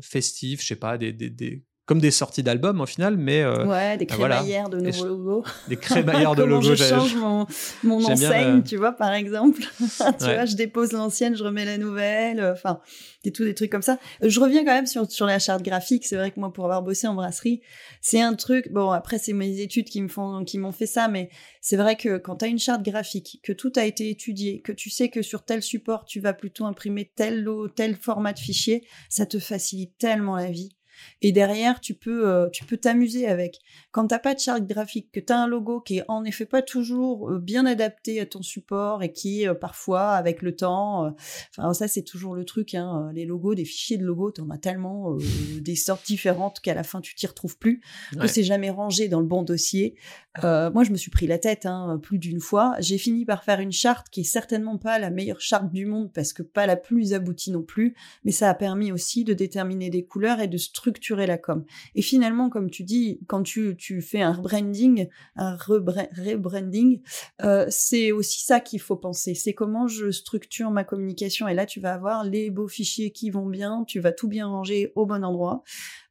[0.00, 3.96] festifs, je sais pas, des, des comme des sorties d'albums au final, mais euh, ouais,
[3.96, 5.44] des bah crémaillères de nouveaux logos.
[5.68, 6.74] Des crémaillères de logos.
[6.74, 7.46] je change mon,
[7.82, 9.62] mon enseigne, tu vois, par exemple.
[9.80, 12.40] tu vois, je dépose l'ancienne, je remets la nouvelle.
[12.40, 12.80] Euh, enfin,
[13.24, 13.98] des tout des trucs comme ça.
[14.20, 16.04] Je reviens quand même sur sur la charte graphique.
[16.04, 17.62] C'est vrai que moi, pour avoir bossé en brasserie,
[18.02, 18.70] c'est un truc.
[18.70, 21.30] Bon, après, c'est mes études qui me font, qui m'ont fait ça, mais
[21.62, 24.72] c'est vrai que quand tu as une charte graphique, que tout a été étudié, que
[24.72, 28.40] tu sais que sur tel support, tu vas plutôt imprimer tel lot, tel format de
[28.40, 30.77] fichier, ça te facilite tellement la vie.
[31.22, 33.58] Et derrière, tu peux euh, tu peux t'amuser avec.
[33.90, 36.46] Quand t'as pas de charte graphique, que tu as un logo qui est en effet
[36.46, 41.14] pas toujours euh, bien adapté à ton support et qui euh, parfois avec le temps,
[41.56, 42.74] enfin ça c'est toujours le truc.
[42.74, 45.16] Hein, les logos, des fichiers de logos, t'en as tellement
[45.60, 47.80] des sortes différentes qu'à la fin tu t'y retrouves plus,
[48.18, 49.96] que c'est jamais rangé dans le bon dossier.
[50.42, 52.74] moi, je me suis pris la tête hein, plus d'une fois.
[52.80, 56.12] J'ai fini par faire une charte qui est certainement pas la meilleure charte du monde
[56.12, 59.90] parce que pas la plus aboutie non plus, mais ça a permis aussi de déterminer
[59.90, 61.64] des couleurs et de structurer structurer la com.
[61.94, 67.02] Et finalement, comme tu dis, quand tu, fais un rebranding, un rebranding,
[67.42, 69.34] euh, c'est aussi ça qu'il faut penser.
[69.34, 71.46] C'est comment je structure ma communication.
[71.46, 74.46] Et là, tu vas avoir les beaux fichiers qui vont bien, tu vas tout bien
[74.46, 75.62] ranger au bon endroit.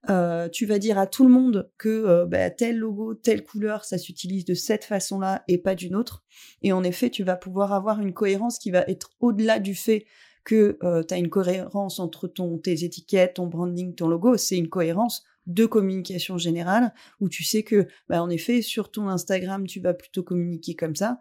[0.09, 3.83] Euh, tu vas dire à tout le monde que euh, bah, tel logo, telle couleur,
[3.83, 6.23] ça s'utilise de cette façon-là et pas d'une autre.
[6.61, 10.05] Et en effet, tu vas pouvoir avoir une cohérence qui va être au-delà du fait
[10.47, 14.57] que euh, tu as une cohérence entre ton, tes étiquettes, ton branding, ton logo, c'est
[14.57, 19.67] une cohérence de communication générale, où tu sais que, bah, en effet, sur ton Instagram,
[19.67, 21.19] tu vas plutôt communiquer comme ça,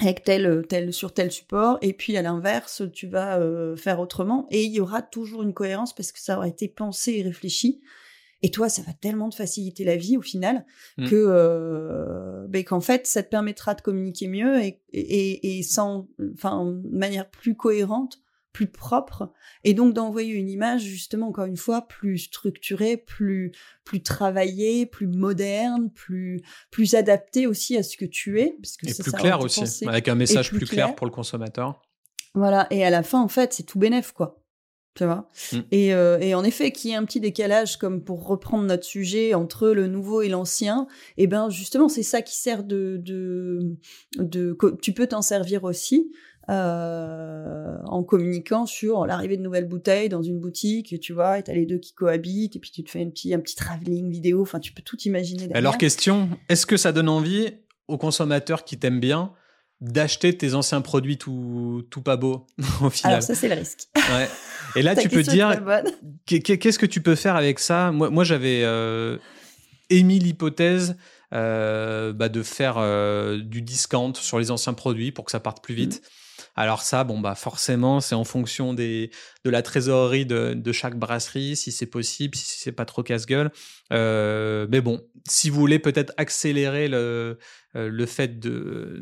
[0.00, 4.46] avec tel, tel, sur tel support, et puis à l'inverse, tu vas euh, faire autrement,
[4.52, 7.82] et il y aura toujours une cohérence parce que ça aura été pensé et réfléchi.
[8.42, 10.64] Et toi, ça va tellement te faciliter la vie au final
[10.96, 11.08] mmh.
[11.08, 16.06] que euh, ben, qu'en fait, ça te permettra de communiquer mieux et, et, et sans,
[16.34, 18.20] enfin, de manière plus cohérente
[18.52, 19.32] plus propre
[19.64, 23.52] et donc d'envoyer une image justement encore une fois plus structurée, plus
[23.84, 28.88] plus travaillée, plus moderne, plus plus adaptée aussi à ce que tu es parce que
[28.88, 31.80] et plus clair aussi avec un message plus, clair, pour le consommateur.
[32.34, 34.42] Voilà et à la fin en fait c'est tout bénef quoi.
[34.94, 35.28] Tu vois?
[35.52, 35.58] Mmh.
[35.70, 38.82] et, euh, et, en effet, qu'il y ait un petit décalage, comme pour reprendre notre
[38.82, 42.96] sujet, entre le nouveau et l'ancien, et eh ben justement, c'est ça qui sert de,
[43.00, 43.76] de,
[44.18, 46.10] de, tu peux t'en servir aussi
[46.50, 51.52] euh, en communiquant sur l'arrivée de nouvelles bouteilles dans une boutique, tu vois, et t'as
[51.52, 54.42] les deux qui cohabitent, et puis tu te fais un petit, un petit travelling vidéo,
[54.42, 55.42] enfin tu peux tout imaginer.
[55.42, 55.56] Derrière.
[55.56, 57.50] Alors question, est-ce que ça donne envie
[57.86, 59.32] aux consommateurs qui t'aiment bien
[59.80, 62.46] d'acheter tes anciens produits tout, tout pas beaux
[62.82, 63.88] au final Alors ça c'est le risque.
[63.96, 64.28] Ouais.
[64.76, 65.62] Et là tu peux dire,
[66.26, 67.92] qu'est-ce que tu peux faire avec ça?
[67.92, 69.18] Moi, moi j'avais euh,
[69.90, 70.96] émis l'hypothèse
[71.34, 75.62] euh, bah, de faire euh, du discount sur les anciens produits pour que ça parte
[75.62, 76.00] plus vite.
[76.02, 76.08] Mmh.
[76.58, 79.12] Alors ça, bon bah forcément, c'est en fonction des,
[79.44, 83.52] de la trésorerie de, chaque brasserie, si c'est possible, si c'est pas trop casse-gueule.
[83.92, 87.38] Euh, mais bon, si vous voulez peut-être accélérer le,
[87.76, 89.00] euh, le fait de,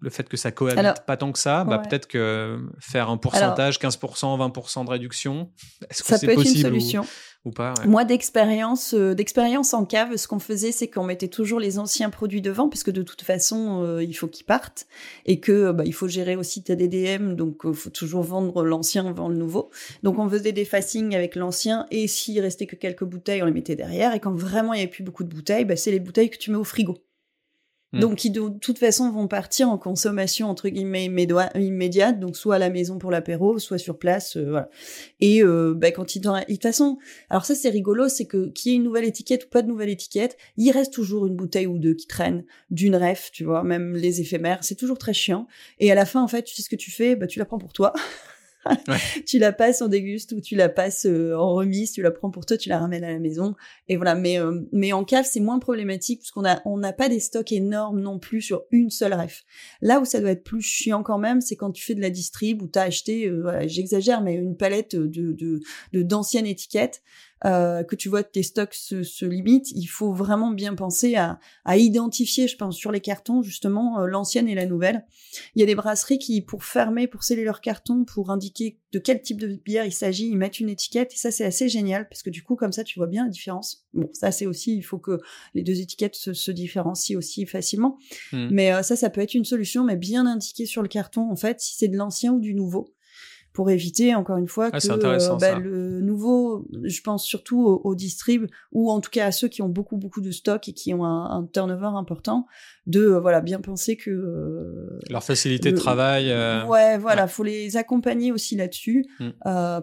[0.00, 3.78] le fait que ça cohabite pas tant que ça, bah peut-être que faire un pourcentage,
[3.78, 5.52] 15%, 20% de réduction,
[5.90, 7.06] est-ce que c'est possible une solution.
[7.86, 12.10] Moi, d'expérience, euh, d'expérience en cave, ce qu'on faisait, c'est qu'on mettait toujours les anciens
[12.10, 14.86] produits devant, parce que de toute façon, euh, il faut qu'ils partent
[15.26, 18.64] et que bah, il faut gérer aussi ta DDM, donc il euh, faut toujours vendre
[18.64, 19.70] l'ancien avant le nouveau.
[20.02, 23.52] Donc on faisait des facings avec l'ancien et s'il restait que quelques bouteilles, on les
[23.52, 24.14] mettait derrière.
[24.14, 26.38] Et quand vraiment il n'y avait plus beaucoup de bouteilles, bah, c'est les bouteilles que
[26.38, 26.96] tu mets au frigo.
[27.92, 28.00] Mm.
[28.00, 32.58] Donc qui de toute façon vont partir en consommation entre guillemets immédiate, donc soit à
[32.58, 34.68] la maison pour l'apéro, soit sur place, euh, voilà.
[35.20, 36.98] Et euh, bah, quand ils de toute façon,
[37.30, 39.68] alors ça c'est rigolo, c'est que qu'il y ait une nouvelle étiquette ou pas de
[39.68, 43.62] nouvelle étiquette, il reste toujours une bouteille ou deux qui traînent d'une ref, tu vois,
[43.62, 45.46] même les éphémères, c'est toujours très chiant.
[45.78, 47.44] Et à la fin en fait, tu sais ce que tu fais, bah tu la
[47.44, 47.92] prends pour toi.
[49.26, 52.30] tu la passes en déguste ou tu la passes euh, en remise, tu la prends
[52.30, 53.54] pour toi, tu la ramènes à la maison.
[53.88, 54.14] Et voilà.
[54.14, 57.20] Mais euh, mais en cave, c'est moins problématique parce qu'on a on n'a pas des
[57.20, 59.44] stocks énormes non plus sur une seule ref.
[59.80, 62.10] Là où ça doit être plus chiant quand même, c'est quand tu fais de la
[62.10, 67.02] distrib ou t'as acheté, euh, voilà, j'exagère, mais une palette de de d'anciennes étiquettes
[67.44, 71.38] euh, que tu vois tes stocks se, se, limitent, il faut vraiment bien penser à,
[71.66, 75.04] à identifier, je pense, sur les cartons justement euh, l'ancienne et la nouvelle.
[75.54, 78.98] Il y a des brasseries qui, pour fermer, pour sceller leurs cartons, pour indiquer de
[78.98, 82.08] quel type de bière il s'agit, ils mettent une étiquette et ça c'est assez génial
[82.08, 83.86] parce que du coup comme ça tu vois bien la différence.
[83.92, 85.20] Bon, ça c'est aussi, il faut que
[85.54, 87.98] les deux étiquettes se, se différencient aussi facilement.
[88.32, 88.48] Mmh.
[88.50, 91.36] Mais euh, ça, ça peut être une solution, mais bien indiqué sur le carton en
[91.36, 92.94] fait si c'est de l'ancien ou du nouveau
[93.56, 97.80] pour éviter encore une fois ah, que euh, bah, le nouveau, je pense surtout aux,
[97.84, 100.74] aux distrib ou en tout cas à ceux qui ont beaucoup beaucoup de stock et
[100.74, 102.46] qui ont un, un turnover important,
[102.84, 106.26] de euh, voilà bien penser que euh, leur facilité de travail.
[106.68, 109.30] Ouais, voilà, faut les accompagner aussi là-dessus mm.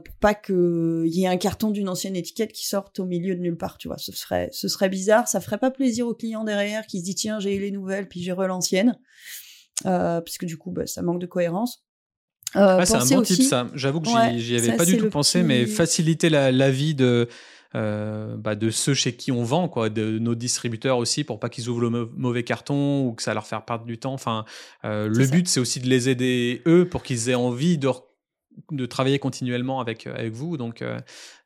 [0.06, 3.34] pour pas que il y ait un carton d'une ancienne étiquette qui sorte au milieu
[3.34, 3.98] de nulle part, tu vois.
[3.98, 7.16] Ce serait ce serait bizarre, ça ferait pas plaisir au client derrière qui se dit
[7.16, 9.00] tiens j'ai les nouvelles puis j'ai l'ancienne.
[9.88, 11.84] Euh, puisque du coup bah, ça manque de cohérence
[12.56, 13.68] euh, ah, c'est un bon type ça.
[13.74, 17.28] J'avoue que j'y avais pas du tout pensé, mais faciliter la, la vie de
[17.76, 21.50] euh, bah, de ceux chez qui on vend, quoi, de nos distributeurs aussi, pour pas
[21.50, 24.14] qu'ils ouvrent le mauvais carton ou que ça leur fasse perdre du temps.
[24.14, 24.46] Enfin,
[24.86, 27.90] euh, le but c'est aussi de les aider eux pour qu'ils aient envie de
[28.72, 30.58] de travailler continuellement avec, euh, avec vous.
[30.58, 31.00] Donc, euh,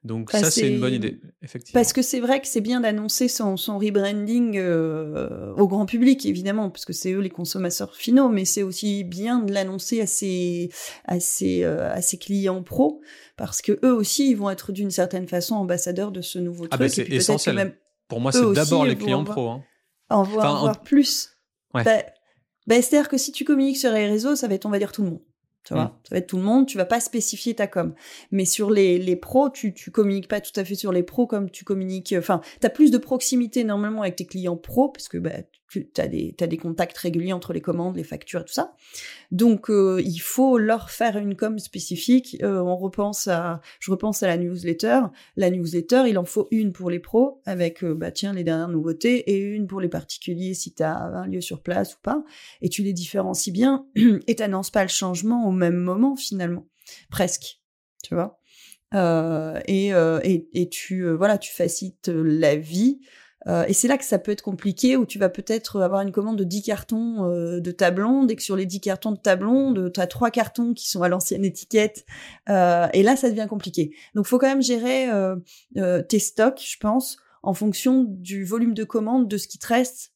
[0.03, 1.79] donc bah, ça, c'est une bonne idée, effectivement.
[1.79, 6.25] Parce que c'est vrai que c'est bien d'annoncer son, son rebranding euh, au grand public,
[6.25, 10.07] évidemment, parce que c'est eux les consommateurs finaux, mais c'est aussi bien de l'annoncer à
[10.07, 10.69] ses,
[11.05, 13.01] à, ses, à ses clients pro,
[13.35, 16.77] parce que eux aussi, ils vont être d'une certaine façon ambassadeurs de ce nouveau ah
[16.77, 17.07] bah, truc.
[17.07, 17.55] c'est essentiel.
[17.55, 17.73] Même
[18.07, 19.49] Pour moi, c'est d'abord les clients pro.
[19.49, 19.63] Hein.
[20.09, 21.37] En voir, plus.
[21.73, 21.83] Ouais.
[22.67, 24.91] Bah, c'est-à-dire que si tu communiques sur les réseaux, ça va être, on va dire,
[24.91, 25.21] tout le monde.
[25.67, 25.91] Tu vois, mm.
[26.03, 27.93] ça va être tout le monde, tu vas pas spécifier ta com.
[28.31, 31.27] Mais sur les, les pros, tu, tu communiques pas tout à fait sur les pros
[31.27, 35.09] comme tu communiques, enfin, tu as plus de proximité normalement avec tes clients pros, parce
[35.09, 35.31] que bah,
[35.69, 38.75] tu as des, contacts réguliers entre les commandes, les factures tout ça.
[39.31, 42.37] Donc, euh, il faut leur faire une com spécifique.
[42.41, 45.01] Euh, on repense à, je repense à la newsletter.
[45.35, 48.69] La newsletter, il en faut une pour les pros avec, euh, bah tiens, les dernières
[48.69, 52.23] nouveautés et une pour les particuliers si tu as un lieu sur place ou pas.
[52.61, 53.85] Et tu les différencies bien
[54.27, 56.67] et t'annonces pas le changement au même moment finalement,
[57.09, 57.61] presque.
[58.03, 58.39] Tu vois?
[58.93, 63.01] Et, et, et, tu voilà, tu facilites la vie.
[63.47, 66.37] Et c'est là que ça peut être compliqué, où tu vas peut-être avoir une commande
[66.37, 67.27] de 10 cartons
[67.59, 70.31] de ta blonde, et que sur les 10 cartons de ta blonde, tu as 3
[70.31, 72.05] cartons qui sont à l'ancienne étiquette.
[72.47, 73.95] et là, ça devient compliqué.
[74.15, 75.07] Donc, faut quand même gérer
[76.09, 80.13] tes stocks, je pense, en fonction du volume de commandes, de ce qui te reste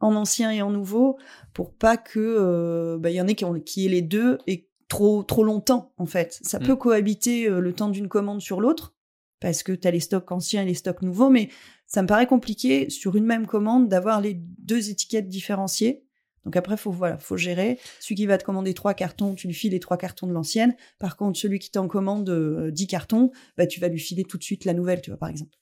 [0.00, 1.18] en ancien et en nouveau,
[1.54, 5.22] pour pas que bah, y en ait qui, ont, qui aient les deux et trop
[5.22, 6.38] trop longtemps en fait.
[6.42, 6.62] Ça mm.
[6.64, 8.94] peut cohabiter le temps d'une commande sur l'autre
[9.40, 11.48] parce que tu as les stocks anciens et les stocks nouveaux, mais
[11.94, 16.02] ça me paraît compliqué sur une même commande d'avoir les deux étiquettes différenciées.
[16.44, 17.78] Donc après, faut voilà, faut gérer.
[18.00, 20.74] Celui qui va te commander trois cartons, tu lui files les trois cartons de l'ancienne.
[20.98, 24.38] Par contre, celui qui t'en commande euh, dix cartons, bah tu vas lui filer tout
[24.38, 25.56] de suite la nouvelle, tu vois, par exemple,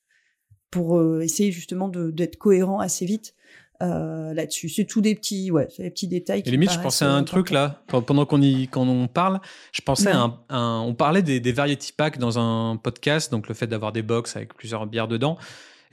[0.71, 3.35] pour essayer justement d'être cohérent assez vite.
[3.83, 4.69] Euh, là-dessus.
[4.69, 6.45] C'est tout des petits, ouais, des petits détails.
[6.47, 9.41] Et limite, je pensais à un truc là, pendant qu'on y, quand on parle,
[9.73, 13.55] je pensais à un, on parlait des, des variety packs dans un podcast, donc le
[13.55, 15.37] fait d'avoir des box avec plusieurs bières dedans.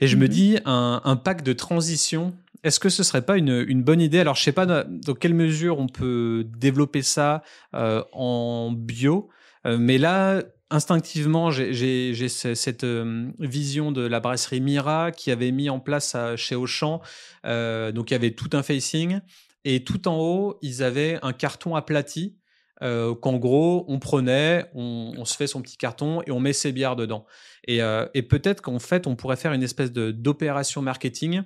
[0.00, 0.28] Et je me mhm.
[0.28, 4.20] dis, un, un, pack de transition, est-ce que ce serait pas une, une, bonne idée?
[4.20, 7.42] Alors, je sais pas dans, quelle mesure on peut développer ça
[7.74, 9.28] euh, en bio,
[9.66, 15.68] euh, mais là, instinctivement, j'ai cette euh, vision de la brasserie Mira qui avait mis
[15.68, 17.00] en place chez Auchan.
[17.44, 19.20] Donc, il y avait tout un facing.
[19.66, 22.39] Et tout en haut, ils avaient un carton aplati
[22.82, 26.72] euh, qu'en gros, on prenait, on, se fait son petit carton et on met ses
[26.72, 27.26] bières dedans.
[27.66, 27.80] Et,
[28.14, 31.42] et peut-être qu'en fait, on pourrait faire une espèce d'opération marketing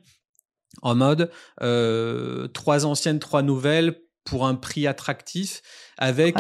[0.83, 1.31] en mode
[2.53, 5.61] trois anciennes, trois nouvelles pour un prix attractif
[5.99, 6.37] avec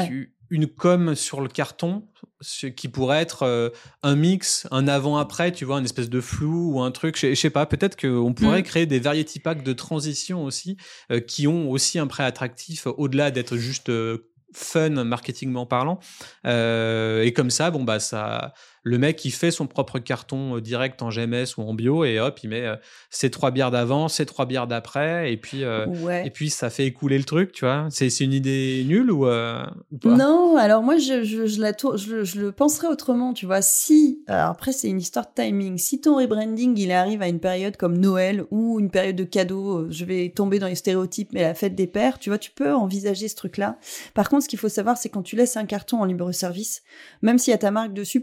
[0.50, 2.06] une com sur le carton,
[2.40, 3.70] ce qui pourrait être euh,
[4.02, 7.18] un mix, un avant-après, tu vois, une espèce de flou ou un truc.
[7.18, 8.64] Je, sais pas, peut-être qu'on pourrait mm.
[8.64, 10.76] créer des variety packs de transition aussi,
[11.10, 15.98] euh, qui ont aussi un prêt attractif, au-delà d'être juste euh, fun marketingment parlant.
[16.44, 21.00] et comme ça, bon, bah, ça le mec qui fait son propre carton euh, direct
[21.02, 22.76] en GMS ou en bio et hop, il met euh,
[23.10, 25.86] ses trois bières d'avant, ses trois bières d'après et puis euh,
[26.24, 27.88] et puis ça fait écouler le truc, tu vois.
[27.90, 29.72] C'est une idée nulle ou, pas?
[30.04, 33.62] Non, alors moi je, je, la je, je, le penserais autrement, tu vois.
[33.62, 35.78] Si après c'est une histoire de timing.
[35.78, 39.90] Si ton rebranding il arrive à une période comme Noël ou une période de cadeaux,
[39.90, 42.74] je vais tomber dans les stéréotypes, mais la fête des pères, tu vois, tu peux
[42.74, 43.78] envisager ce truc-là.
[44.12, 46.82] Par contre, ce qu'il faut savoir, c'est quand tu laisses un carton en libre service,
[47.22, 48.20] même s'il y a ta marque dessus,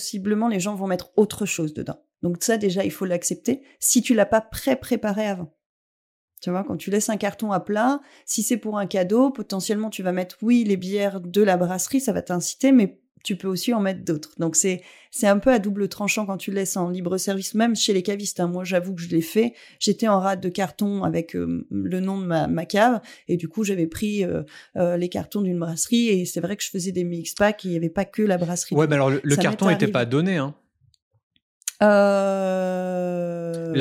[0.00, 2.02] possiblement les gens vont mettre autre chose dedans.
[2.22, 5.54] Donc ça déjà, il faut l'accepter si tu l'as pas pré-préparé avant.
[6.40, 9.90] Tu vois, quand tu laisses un carton à plat, si c'est pour un cadeau, potentiellement
[9.90, 13.48] tu vas mettre oui les bières de la brasserie, ça va t'inciter, mais tu peux
[13.48, 14.32] aussi en mettre d'autres.
[14.38, 17.54] Donc c'est c'est un peu à double tranchant quand tu le laisses en libre service,
[17.54, 18.38] même chez les cavistes.
[18.38, 18.46] Hein.
[18.46, 19.54] Moi, j'avoue que je l'ai fait.
[19.80, 23.48] J'étais en rade de carton avec euh, le nom de ma, ma, cave, et du
[23.48, 24.42] coup, j'avais pris euh,
[24.76, 27.64] euh, les cartons d'une brasserie, et c'est vrai que je faisais des mix packs.
[27.64, 28.76] Il n'y avait pas que la brasserie.
[28.76, 30.54] Ouais, mais alors le, carton n'était pas donné, hein.
[31.80, 31.88] Là,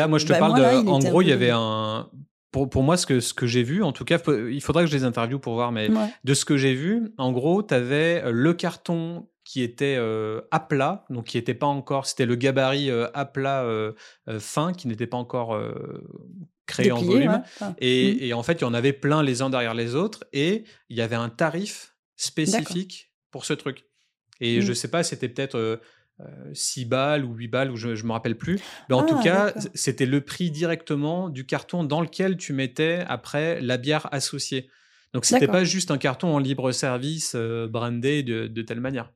[0.08, 0.88] moi, je te bah, parle de.
[0.88, 2.10] En gros, il y avait un.
[2.52, 4.90] Pour, pour, moi, ce que, ce que j'ai vu, en tout cas, il faudrait que
[4.90, 5.90] je les interviewe pour voir, mais
[6.24, 10.60] de ce que j'ai vu, en gros, tu avais le carton qui était euh, à
[10.60, 13.94] plat, donc qui n'était pas encore, c'était le gabarit euh, à plat euh,
[14.38, 15.60] fin qui n'était pas encore
[16.68, 17.42] créé en volume.
[17.60, 17.66] Mmh.
[17.80, 20.98] Et, en fait, il y en avait plein les uns derrière les autres et il
[20.98, 23.86] y avait un tarif spécifique pour ce truc.
[24.40, 24.76] Et je je mmh.
[24.76, 25.82] sais pas, c'était peut-être
[26.54, 28.60] 6 balles ou 8 balles, ou je ne me rappelle plus.
[28.90, 33.04] Mais en tout ah, cas, c'était le prix directement du carton dans lequel tu mettais
[33.08, 34.70] après la bière associée.
[35.14, 37.36] Donc, c'était pas juste un carton en libre service
[37.70, 39.12] brandé de, de telle manière.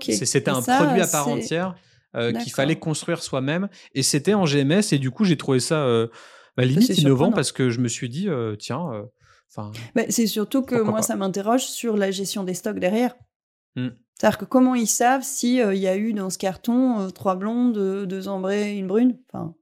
[0.00, 1.74] C'était un produit à part entière
[2.16, 3.68] euh, qu'il fallait construire soi-même.
[3.94, 4.92] Et c'était en GMS.
[4.92, 6.08] Et du coup, j'ai trouvé ça euh,
[6.56, 9.06] bah, limite innovant parce que je me suis dit, euh, tiens.
[9.48, 9.72] enfin
[10.08, 13.14] c'est surtout que moi, ça m'interroge sur la gestion des stocks derrière.
[13.76, 13.88] Mmh.
[14.20, 18.04] C'est-à-dire que comment ils savent s'il il y a eu dans ce carton trois blondes,
[18.06, 19.16] deux ambrées, une brune?
[19.32, 19.54] Enfin,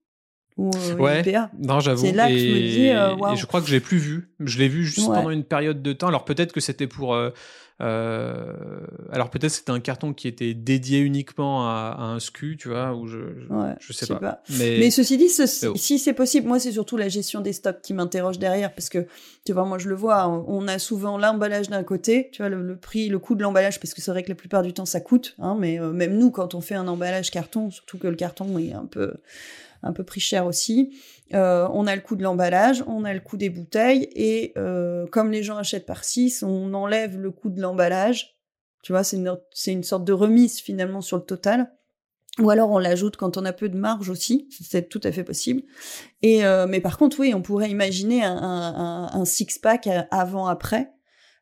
[0.59, 1.23] ou ouais,
[1.59, 2.05] Non, j'avoue.
[2.05, 2.87] C'est là et, que je me dis,
[3.33, 4.29] et je crois que j'ai plus vu.
[4.41, 6.09] Je l'ai vu juste pendant une période de temps.
[6.09, 7.17] Alors peut-être que c'était pour
[7.81, 8.53] euh,
[9.13, 13.07] alors peut-être c'était un carton qui était dédié uniquement à, un SKU, tu vois, ou
[13.07, 13.19] je,
[13.79, 14.43] je, sais, pas.
[14.59, 14.91] Mais...
[14.91, 18.75] ceci dit, si c'est possible, moi c'est surtout la gestion des stocks qui m'interroge derrière,
[18.75, 19.07] parce que
[19.45, 22.77] tu vois, moi je le vois, on a souvent l'emballage d'un côté, tu vois, le,
[22.77, 25.01] prix, le coût de l'emballage, parce que c'est vrai que la plupart du temps ça
[25.01, 28.17] coûte, hein, mais euh, même nous quand on fait un emballage carton, surtout que le
[28.17, 29.15] carton est un peu
[29.83, 30.97] un peu pris cher aussi.
[31.35, 35.07] Euh, on a le coût de l'emballage, on a le coût des bouteilles, et euh,
[35.07, 38.39] comme les gens achètent par 6, on enlève le coût de l'emballage.
[38.83, 41.73] Tu vois, c'est une, sorte de remise finalement sur le total.
[42.39, 45.25] Ou alors on l'ajoute quand on a peu de marge aussi, c'est tout à fait
[45.25, 45.63] possible.
[46.23, 50.93] Et euh, mais par contre, oui, on pourrait imaginer un, six pack avant après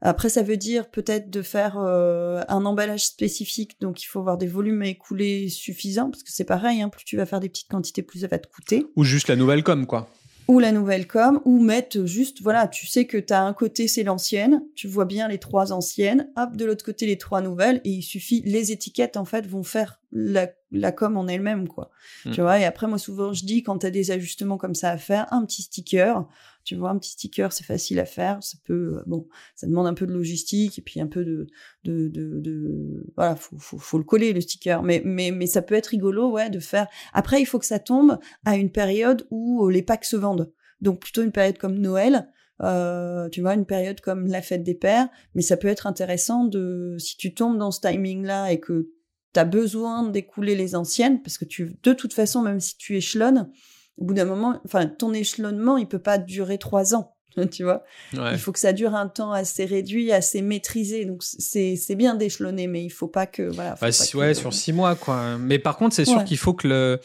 [0.06, 4.38] Après, ça veut dire peut-être de faire euh, un emballage spécifique, donc il faut avoir
[4.38, 7.48] des volumes à écouler suffisants, parce que c'est pareil, hein, plus tu vas faire des
[7.48, 8.86] petites quantités, plus ça va te coûter.
[8.94, 10.08] Ou juste la nouvelle com, quoi
[10.48, 13.88] ou la nouvelle com, ou mettre juste, voilà, tu sais que tu as un côté
[13.88, 17.80] c'est l'ancienne, tu vois bien les trois anciennes, hop, de l'autre côté les trois nouvelles,
[17.84, 21.90] et il suffit, les étiquettes en fait vont faire la, la com en elle-même, quoi.
[22.24, 22.30] Hmm.
[22.30, 24.90] Tu vois, et après moi souvent je dis quand tu as des ajustements comme ça
[24.90, 26.24] à faire, un petit sticker,
[26.66, 28.42] tu vois, un petit sticker, c'est facile à faire.
[28.42, 31.46] Ça peut, euh, bon, ça demande un peu de logistique et puis un peu de,
[31.84, 34.82] de, de, de voilà, faut, faut, faut, le coller le sticker.
[34.82, 36.88] Mais, mais, mais ça peut être rigolo, ouais, de faire.
[37.14, 40.52] Après, il faut que ça tombe à une période où euh, les packs se vendent.
[40.80, 42.28] Donc plutôt une période comme Noël.
[42.62, 46.44] Euh, tu vois, une période comme la fête des pères, mais ça peut être intéressant
[46.44, 48.88] de, si tu tombes dans ce timing-là et que
[49.34, 52.96] tu as besoin d'écouler les anciennes, parce que tu, de toute façon, même si tu
[52.96, 53.50] échelonnes,
[53.98, 57.12] au bout d'un moment, enfin, ton échelonnement, il peut pas durer trois ans.
[57.50, 57.84] Tu vois,
[58.14, 61.04] il faut que ça dure un temps assez réduit, assez maîtrisé.
[61.04, 63.76] Donc c'est bien d'échelonner, mais il faut pas que voilà.
[63.78, 65.36] Bah, ouais, sur six mois quoi.
[65.38, 67.00] Mais par contre, c'est sûr qu'il faut que le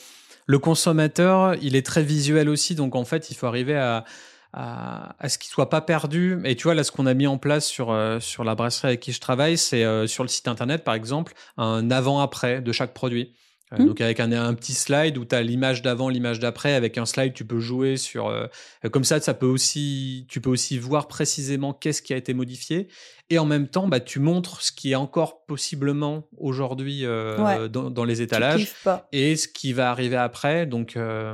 [0.48, 2.76] le consommateur, il est très visuel aussi.
[2.76, 4.06] Donc en fait, il faut arriver à
[4.54, 6.40] à, à, ce qu'il soit pas perdu.
[6.44, 8.90] Et tu vois, là, ce qu'on a mis en place sur, euh, sur la brasserie
[8.90, 12.72] avec qui je travaille, c'est euh, sur le site internet, par exemple, un avant-après de
[12.72, 13.34] chaque produit.
[13.78, 13.86] Mmh.
[13.86, 16.74] Donc avec un, un, petit slide où tu as l'image d'avant, l'image d'après.
[16.74, 18.28] Avec un slide, tu peux jouer sur.
[18.28, 18.48] Euh,
[18.92, 22.88] comme ça, ça peut aussi, tu peux aussi voir précisément qu'est-ce qui a été modifié.
[23.32, 27.90] Et en même temps, bah, tu montres ce qui est encore possiblement aujourd'hui euh, dans,
[27.90, 28.74] dans, les étalages
[29.14, 30.66] et ce qui va arriver après.
[30.66, 31.34] Donc, euh,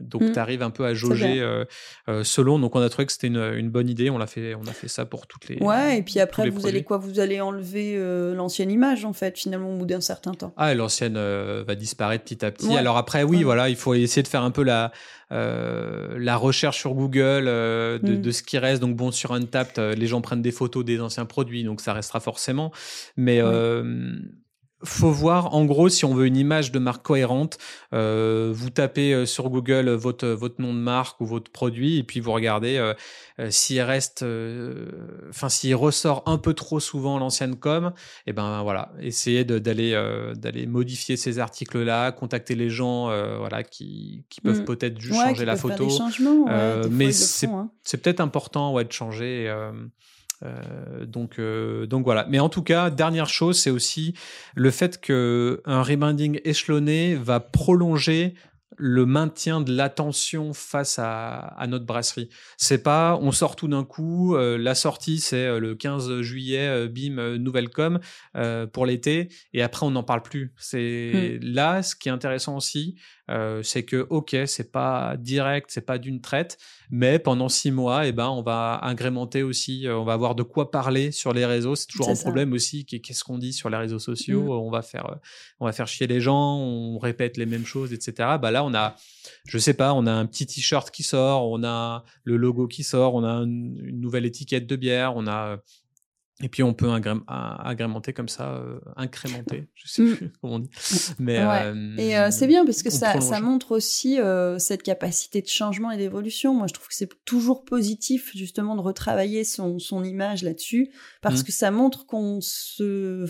[0.00, 0.32] donc mmh.
[0.34, 1.64] tu arrives un peu à jauger euh,
[2.22, 2.60] selon.
[2.60, 4.08] Donc, on a trouvé que c'était une, une, bonne idée.
[4.08, 5.58] On l'a fait, on a fait ça pour toutes les.
[5.58, 6.98] Ouais, et puis après, vous allez quoi?
[6.98, 7.96] Vous allez enlever
[8.36, 10.54] l'ancienne image en fait, finalement, au bout d'un certain temps.
[10.56, 12.76] Ah, l'ancienne va disparaître petit à petit.
[12.76, 14.92] Alors après, oui, voilà, il faut essayer de faire un peu la
[15.32, 18.20] euh, la recherche sur Google euh, de, mm.
[18.20, 18.82] de, ce qui reste.
[18.82, 21.92] Donc bon, sur Untapped, euh, les gens prennent des photos des anciens produits, donc ça
[21.92, 22.70] restera forcément.
[23.16, 23.40] Mais
[24.84, 27.58] faut voir, en gros, si on veut une image de marque cohérente,
[27.94, 32.02] euh, vous tapez euh, sur Google votre votre nom de marque ou votre produit et
[32.02, 32.94] puis vous regardez euh,
[33.38, 34.24] euh s'il reste,
[35.28, 37.92] enfin s'il ressort un peu trop souvent l'ancienne com,
[38.26, 39.92] et eh ben voilà, essayez d'aller
[40.36, 43.06] d'aller modifier ces articles-là, contacter les gens,
[43.38, 44.64] voilà, qui qui peuvent mm.
[44.64, 45.88] peut-être juste changer la photo.
[46.90, 47.70] mais hein.
[47.82, 49.52] c'est peut-être important ouais de changer.
[50.42, 52.26] Euh, donc, euh, donc voilà.
[52.28, 54.14] Mais en tout cas, dernière chose, c'est aussi
[54.54, 58.34] le fait que un rebinding échelonné va prolonger
[58.78, 62.30] le maintien de l'attention face à, à, notre brasserie.
[62.56, 66.88] C'est pas on sort tout d'un coup, euh, la sortie c'est le 15 juillet, euh,
[66.88, 68.00] bim, nouvelle com
[68.72, 70.52] pour l'été, et après on n'en parle plus.
[70.56, 71.44] C'est hmm.
[71.44, 72.96] là ce qui est intéressant aussi,
[73.62, 76.58] c'est que ok, c'est pas direct, c'est pas d'une traite,
[76.90, 80.42] mais pendant six mois, et eh ben on va agrémenter aussi, on va avoir de
[80.42, 81.74] quoi parler sur les réseaux.
[81.74, 82.84] C'est toujours un problème aussi.
[82.84, 84.66] Qu'est-ce qu'on dit sur les réseaux sociaux hmm.
[84.66, 85.18] On va faire,
[85.60, 88.36] on va faire chier les gens, on répète les mêmes choses, etc.
[88.40, 88.96] Bah là on a,
[89.46, 92.84] je sais pas, on a un petit t-shirt qui sort, on a le logo qui
[92.84, 95.58] sort, on a une, nouvelle étiquette de bière, on a
[96.42, 100.16] et puis on peut agrémenter comme ça, euh, incrémenter, je sais mm.
[100.16, 100.70] plus comment on dit.
[101.18, 104.18] Mais euh, et euh, c'est bien parce que ça, ça montre aussi
[104.58, 106.54] cette capacité de changement et d'évolution.
[106.54, 110.90] Moi, je trouve que c'est toujours positif justement de retravailler son, son image là-dessus
[111.20, 111.44] parce mm.
[111.44, 113.26] que ça montre qu'on se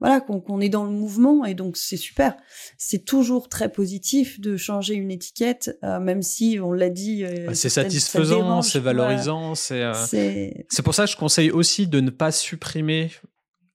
[0.00, 2.36] voilà qu'on est dans le mouvement et donc c'est super.
[2.76, 7.24] C'est toujours très positif de changer une étiquette, euh, même si on l'a dit.
[7.24, 10.66] Euh, bah, c'est satisfaisant, c'est valorisant, euh, c'est.
[10.68, 13.10] c'est pour ça que je conseille aussi de ne pas supprimer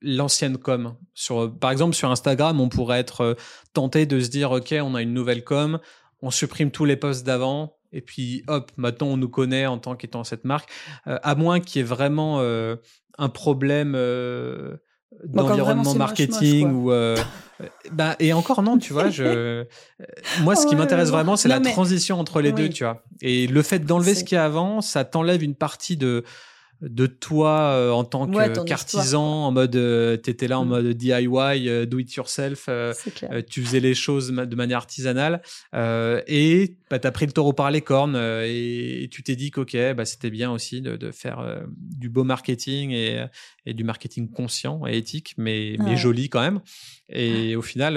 [0.01, 0.95] l'ancienne com.
[1.13, 3.35] Sur, par exemple, sur Instagram, on pourrait être
[3.73, 5.79] tenté de se dire, OK, on a une nouvelle com,
[6.21, 9.95] on supprime tous les posts d'avant, et puis hop, maintenant on nous connaît en tant
[9.95, 10.69] qu'étant cette marque,
[11.05, 13.95] à moins qu'il y ait vraiment un problème
[15.23, 17.17] d'environnement marketing ou euh,
[17.91, 19.65] bah et encore non tu vois je
[20.41, 23.03] moi ce qui m'intéresse vraiment c'est la transition entre les deux tu vois.
[23.21, 26.23] Et le fait d'enlever ce qui est avant ça t'enlève une partie de
[26.83, 28.27] de toi euh, en tant
[28.65, 30.69] qu'artisan en mode euh, tu étais là en mm.
[30.69, 32.69] mode DIY euh, do it yourself
[33.49, 35.41] tu faisais les choses de manière artisanale.
[35.73, 39.93] Et bah, tu as pris le taureau par les cornes et, tu t'es dit que
[39.93, 43.25] bah, c'était bien aussi de, de faire du beau marketing et,
[43.65, 46.61] et, du marketing conscient et éthique mais, mais joli quand même.
[47.09, 47.93] Et au final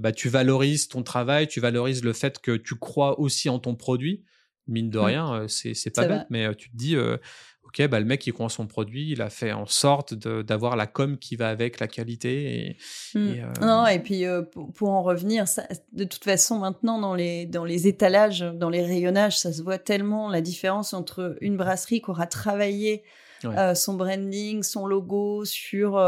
[0.00, 3.74] bah, tu valorises ton travail tu valorises le fait que tu crois aussi en ton
[3.74, 4.24] produit.
[4.66, 5.02] Mine de mm.
[5.02, 6.96] rien c'est pas bête mais tu te dis
[7.68, 10.86] ok, bah, le mec qui croit son produit, il a fait en sorte d'avoir la
[10.86, 12.76] com qui va avec la qualité.
[13.14, 13.60] Et, mmh.
[13.60, 14.24] Non, et puis
[14.74, 18.82] pour, en revenir, ça, de toute façon, maintenant, dans les, dans les étalages, dans les
[18.82, 23.04] rayonnages, ça se voit tellement la différence entre une brasserie qui aura travaillé
[23.74, 25.98] son branding, son logo sur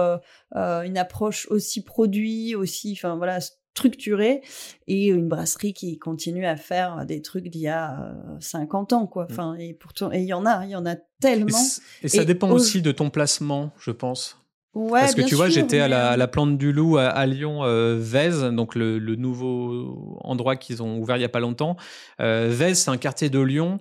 [0.54, 3.38] une approche aussi produit, aussi, enfin voilà,
[3.74, 4.42] structurée
[4.88, 9.24] et une brasserie qui continue à faire des trucs d'il y a 50 ans quoi.
[9.24, 9.28] Mmh.
[9.30, 11.58] Enfin et pourtant et il y en a, il y en a tellement.
[12.02, 14.40] Et, ça dépend aussi de ton placement, je pense.
[14.72, 18.76] Ouais, Parce que tu vois, j'étais à, la, Plante du Loup à, Lyon, euh, donc
[18.76, 21.76] le, nouveau endroit qu'ils ont ouvert il y a pas longtemps.
[22.20, 23.80] Euh, c'est un quartier de Lyon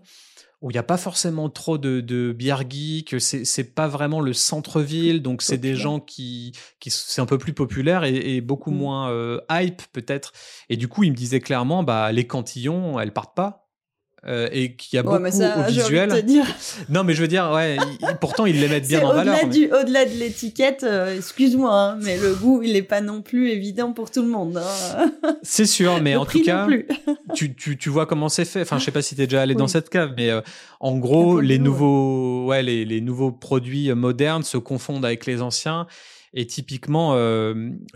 [0.61, 4.33] où il n'y a pas forcément trop de, de bière geek, c'est pas vraiment le
[4.33, 8.77] centre-ville, donc c'est des gens qui, qui c'est un peu plus populaire et, beaucoup mmh.
[8.77, 10.33] moins euh, hype peut-être.
[10.69, 13.68] Et du coup, il me disait clairement, bah les cantillons, elles partent pas.
[14.27, 16.11] Euh, et qu'il y a beaucoup au visuel.
[16.89, 17.77] Non, mais je veux dire, ouais,
[18.19, 19.37] pourtant ils les mettent bien en valeur.
[19.43, 23.93] Au-delà de l'étiquette, euh, excuse-moi, hein, mais le goût, il n'est pas non plus évident
[23.93, 24.57] pour tout le monde.
[24.57, 25.11] Hein.
[25.41, 26.67] C'est sûr, mais en tout cas,
[27.33, 28.61] tu, tu, tu, vois comment c'est fait.
[28.61, 30.41] Enfin, je sais pas si tu es déjà allé dans cette cave, mais euh,
[30.79, 35.87] en gros, les nouveaux, ouais, les, les, nouveaux produits modernes se confondent avec les anciens.
[36.33, 37.15] Et typiquement,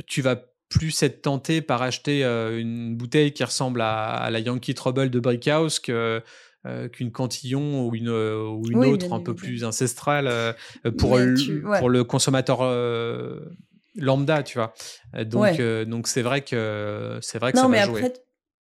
[0.07, 0.37] tu vas
[0.73, 5.19] plus être tenté par acheter euh, une bouteille qui ressemble à, la Yankee Trouble de
[5.19, 6.23] Brickhouse que
[6.65, 10.55] euh, qu'une Cantillon ou une, euh, ou une autre un peu plus ancestrale
[10.97, 12.61] pour, le, pour le consommateur
[13.95, 14.73] lambda, tu vois.
[15.25, 18.11] Donc donc c'est vrai que c'est vrai que ça va jouer.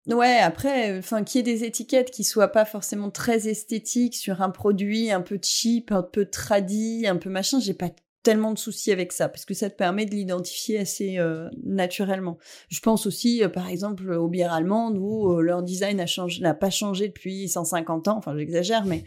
[0.05, 4.41] Ouais, après, enfin, qu'il y ait des étiquettes qui soient pas forcément très esthétiques sur
[4.41, 7.89] un produit un peu cheap, un peu tradi, un peu machin, j'ai pas
[8.23, 12.37] tellement de soucis avec ça parce que ça te permet de l'identifier assez euh, naturellement.
[12.69, 16.03] Je pense aussi, euh, par exemple, aux bières allemandes où euh, leur design
[16.39, 18.17] n'a pas changé depuis 150 ans.
[18.17, 19.03] Enfin, j'exagère, mais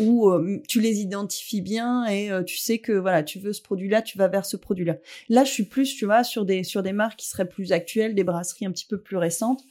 [0.00, 0.32] où
[0.66, 4.26] tu les identifies bien et tu sais que voilà, tu veux ce produit-là, tu vas
[4.26, 4.96] vers ce produit-là.
[5.28, 8.16] Là, je suis plus, tu vois, sur des sur des marques qui seraient plus actuelles,
[8.16, 9.62] des brasseries un petit peu plus récentes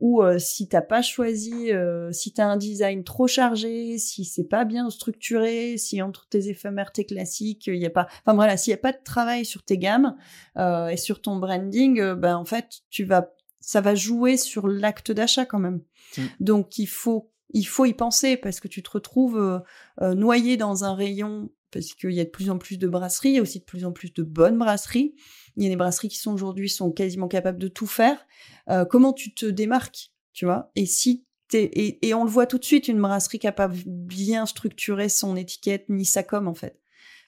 [0.00, 4.44] ou euh, si t'as pas choisi, euh, si t'as un design trop chargé, si c'est
[4.44, 8.56] pas bien structuré, si entre tes éphémères, tes classiques, il y a pas, enfin voilà,
[8.56, 10.16] s'il y a pas de travail sur tes gammes
[10.56, 14.68] euh, et sur ton branding, euh, ben en fait tu vas, ça va jouer sur
[14.68, 15.80] l'acte d'achat quand même.
[16.16, 16.22] Mm.
[16.40, 19.62] Donc il faut, il faut y penser parce que tu te retrouves
[20.00, 23.34] noyé dans un rayon parce qu'il y a de plus en plus de brasseries, il
[23.34, 25.14] y a aussi de plus en plus de bonnes brasseries.
[25.56, 28.26] Il y a des brasseries qui sont aujourd'hui sont quasiment capables de tout faire.
[28.70, 30.70] Euh, comment tu te démarques, tu vois?
[30.76, 35.08] Et si et, et, on le voit tout de suite, une brasserie capable bien structurer
[35.08, 36.78] son étiquette ni sa com en fait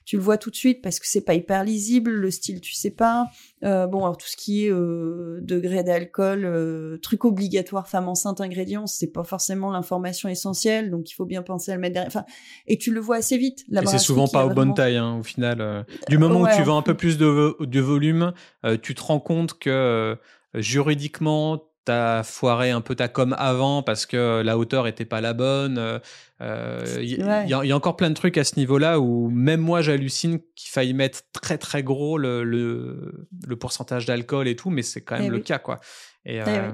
[0.05, 2.73] tu le vois tout de suite parce que c'est pas hyper lisible, le style tu
[2.73, 3.27] sais pas.
[3.63, 8.41] Euh, bon, alors tout ce qui est euh, degré d'alcool, euh, truc obligatoire, femme enceinte,
[8.41, 12.07] ingrédients, c'est pas forcément l'information essentielle, donc il faut bien penser à le mettre derrière.
[12.07, 12.25] Enfin,
[12.67, 13.65] et tu le vois assez vite.
[13.71, 15.85] et c'est souvent pas aux bonnes tailles, hein, au final.
[16.09, 18.33] Du moment où tu vends un peu plus de, de volume,
[18.81, 20.17] tu te rends compte que
[20.55, 25.33] juridiquement t'as foiré un peu ta com avant parce que la hauteur était pas la
[25.33, 25.99] bonne.
[26.41, 30.39] Il euh, y, a encore plein de trucs à ce niveau-là où même moi j'hallucine
[30.55, 35.17] qu'il faille mettre très très gros le, le, pourcentage d'alcool et tout, mais c'est quand
[35.17, 35.79] même eh le cas quoi.
[36.25, 36.71] Et, eh euh,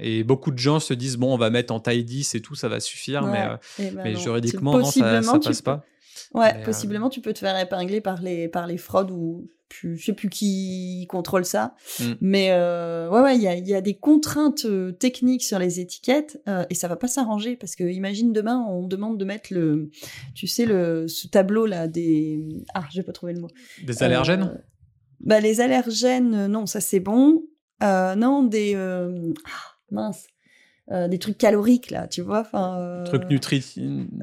[0.00, 2.56] et, beaucoup de gens se disent bon on va mettre en taille 10 et tout
[2.56, 5.84] ça va suffire, mais, euh, eh ben mais juridiquement non ça, ça passe pas.
[6.32, 10.04] Ouais, possiblement tu peux te faire épingler par les par les fraudes ou plus, je
[10.04, 12.12] sais plus qui contrôle ça, mm.
[12.20, 15.80] mais euh, ouais, ouais, il y a, y a, des contraintes euh, techniques sur les
[15.80, 19.54] étiquettes euh, et ça va pas s'arranger parce que imagine demain on demande de mettre
[19.54, 19.90] le,
[20.34, 23.48] tu sais le ce tableau là des, ah, je vais pas trouver le mot.
[23.84, 24.52] Des allergènes?
[24.54, 24.58] Euh,
[25.20, 27.44] bah les allergènes, non, ça c'est bon.
[27.80, 30.26] non, des, ah, mince.
[30.90, 33.04] Des trucs caloriques là, tu vois, enfin.
[33.06, 33.64] Trucs nutri.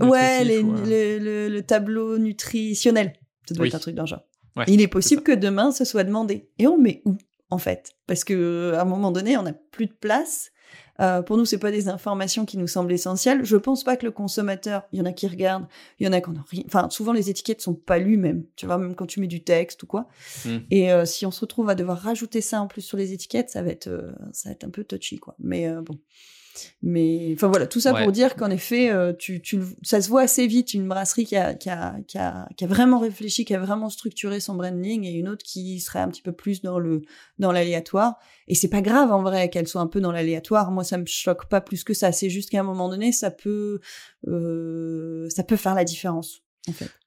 [0.01, 3.13] Ouais, les, le, le, tableau nutritionnel.
[3.47, 4.24] Ça doit être un truc d'un genre.
[4.68, 6.49] Il est possible que demain ce soit demandé.
[6.59, 7.18] Et on met où
[7.49, 7.95] en fait?
[8.07, 10.51] Parce que à un moment donné, on n'a plus de place.
[10.99, 13.45] Euh, pour nous, c'est pas des informations qui nous semblent essentielles.
[13.45, 15.68] Je pense pas que le consommateur, il y en a qui regardent,
[15.99, 16.63] il y en a qui en ont rien.
[16.65, 18.45] Enfin, souvent les étiquettes sont pas lues même.
[18.55, 20.07] Tu vois, même quand tu mets du texte ou quoi.
[20.43, 20.57] Hmm.
[20.72, 23.51] Et euh, si on se retrouve à devoir rajouter ça en plus sur les étiquettes,
[23.51, 25.36] ça va être, euh, ça va être un peu touchy quoi.
[25.39, 25.99] Mais bon.
[26.82, 30.22] Mais enfin voilà, tout ça pour dire qu'en effet, euh, tu, tu, ça se voit
[30.22, 33.53] assez vite une brasserie qui a, qui, a, qui, a, qui a vraiment réfléchi, qui
[33.53, 36.80] a vraiment structuré son branding et une autre qui serait un petit peu plus dans
[36.80, 37.01] le
[37.39, 38.16] dans l'aléatoire.
[38.47, 40.72] Et c'est pas grave en vrai qu'elle soit un peu dans l'aléatoire.
[40.72, 42.12] Moi, ça me choque pas plus que ça.
[42.12, 43.80] C'est juste qu'à un moment donné, ça peut
[44.28, 46.41] euh, ça peut faire la différence.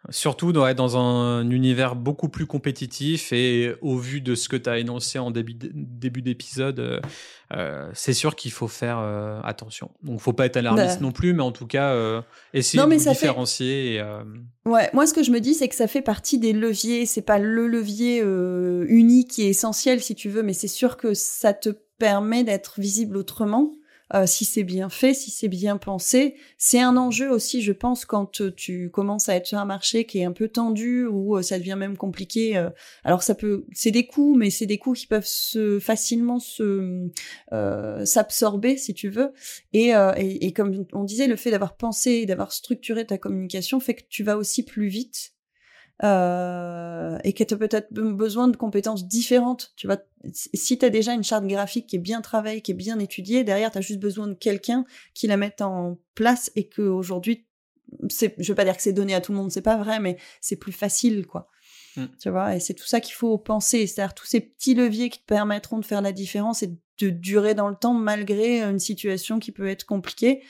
[0.08, 4.68] Surtout dans, dans un univers beaucoup plus compétitif et au vu de ce que tu
[4.70, 7.00] as énoncé en début, début d'épisode, euh,
[7.52, 9.90] euh, c'est sûr qu'il faut faire euh, attention.
[10.02, 11.06] Donc, faut pas être alarmiste bah.
[11.06, 11.94] non plus, mais en tout cas,
[12.54, 14.02] essayer de différencier.
[14.64, 17.04] Ouais, moi, ce que je me dis, c'est que ça fait partie des leviers.
[17.04, 21.52] C'est pas le levier unique est essentiel, si tu veux, mais c'est sûr que ça
[21.52, 23.72] te permet d'être visible autrement
[24.14, 26.34] euh, si c'est bien fait, si c'est bien pensé.
[26.58, 30.04] C'est un enjeu aussi, je pense, quand euh, tu commences à être sur un marché
[30.04, 32.68] qui est un peu tendu ou euh, ça devient même compliqué.
[33.04, 37.08] alors ça peut, c'est des coûts, mais c'est des coûts qui peuvent se facilement se
[38.04, 39.32] s'absorber, si tu veux.
[39.72, 43.94] Et, et, et comme on disait, le fait d'avoir pensé, d'avoir structuré ta communication fait
[43.94, 45.34] que tu vas aussi plus vite
[46.02, 49.72] euh, et que tu as peut-être besoin de compétences différentes.
[49.76, 49.98] Tu vois,
[50.32, 53.44] si tu as déjà une charte graphique qui est bien travaillée, qui est bien étudiée,
[53.44, 54.84] derrière, tu as juste besoin de quelqu'un
[55.14, 57.46] qui la mette en place et que aujourd'hui,
[58.08, 60.00] c'est, je veux pas dire que c'est donné à tout le monde, c'est pas vrai,
[60.00, 61.48] mais c'est plus facile, quoi.
[61.96, 62.04] Mm.
[62.20, 65.18] Tu vois, et c'est tout ça qu'il faut penser, c'est-à-dire tous ces petits leviers qui
[65.18, 66.68] te permettront de faire la différence et
[67.00, 70.42] de durer dans le temps malgré une situation qui peut être compliquée.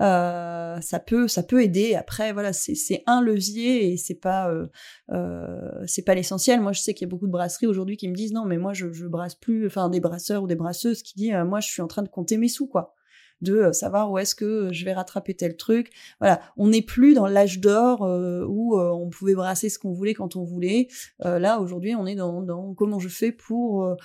[0.00, 1.94] Euh, ça peut ça peut aider.
[1.94, 4.66] Après voilà, c'est un levier et c'est pas euh,
[5.12, 6.60] euh, c'est pas l'essentiel.
[6.60, 8.58] Moi je sais qu'il y a beaucoup de brasseries aujourd'hui qui me disent non mais
[8.58, 11.68] moi je, je brasse plus, enfin des brasseurs ou des brasseuses qui disent moi je
[11.68, 12.94] suis en train de compter mes sous quoi
[13.40, 15.90] de savoir où est-ce que je vais rattraper tel truc.
[16.20, 18.00] Voilà, on n'est plus dans l'âge d'or
[18.48, 20.88] où on pouvait brasser ce qu'on voulait quand on voulait.
[21.20, 23.96] là, aujourd'hui, on est dans, dans, comment je fais pour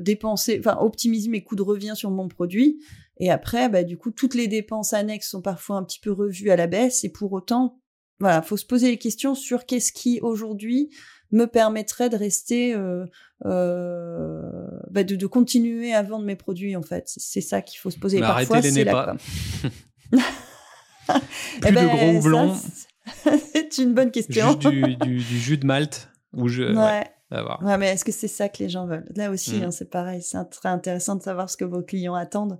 [0.00, 2.80] dépenser, enfin optimiser mes coûts de revient sur mon produit.
[3.20, 6.50] Et après, bah, du coup, toutes les dépenses annexes sont parfois un petit peu revues
[6.50, 7.04] à la baisse.
[7.04, 7.78] Et pour autant,
[8.18, 10.90] voilà, faut se poser les questions sur qu'est-ce qui aujourd'hui
[11.32, 13.06] me permettrait de rester, euh,
[13.46, 17.04] euh, bah, de, de, continuer à vendre mes produits en fait.
[17.06, 18.20] C'est ça qu'il faut se poser.
[18.20, 19.16] Mais Parfois, c'est la
[20.10, 20.20] Plus
[21.66, 22.54] eh de ben, gros houblon.
[23.52, 24.46] C'est une bonne question.
[24.46, 26.62] Juste du, du, du, jus de malt ou je.
[26.62, 27.04] Ouais.
[27.32, 27.78] Ouais.
[27.78, 29.06] mais est-ce que c'est ça que les gens veulent?
[29.14, 29.64] Là aussi, mm.
[29.64, 30.22] hein, c'est pareil.
[30.22, 32.58] C'est très intéressant de savoir ce que vos clients attendent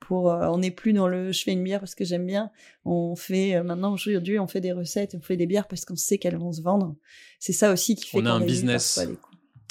[0.00, 2.50] pour euh, on n'est plus dans le je fais une bière parce que j'aime bien.
[2.84, 5.96] On fait euh, maintenant aujourd'hui on fait des recettes on fait des bières parce qu'on
[5.96, 6.94] sait qu'elles vont se vendre.
[7.38, 9.00] C'est ça aussi qui fait on a un business.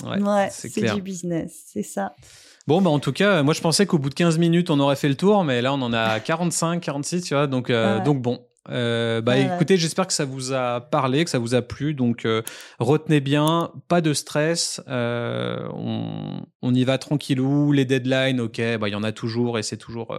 [0.04, 2.16] ouais, c'est du business c'est ça.
[2.68, 4.96] Bon, bah en tout cas, moi je pensais qu'au bout de 15 minutes on aurait
[4.96, 8.22] fait le tour, mais là on en a 45, 46, tu vois, donc, euh, donc
[8.22, 11.94] bon, euh, bah écoutez, j'espère que ça vous a parlé, que ça vous a plu.
[11.94, 12.42] Donc euh,
[12.80, 14.82] retenez bien, pas de stress.
[14.88, 17.72] Euh, on, on, y va tranquillou.
[17.72, 20.18] Les deadlines, ok, bah il y en a toujours et c'est toujours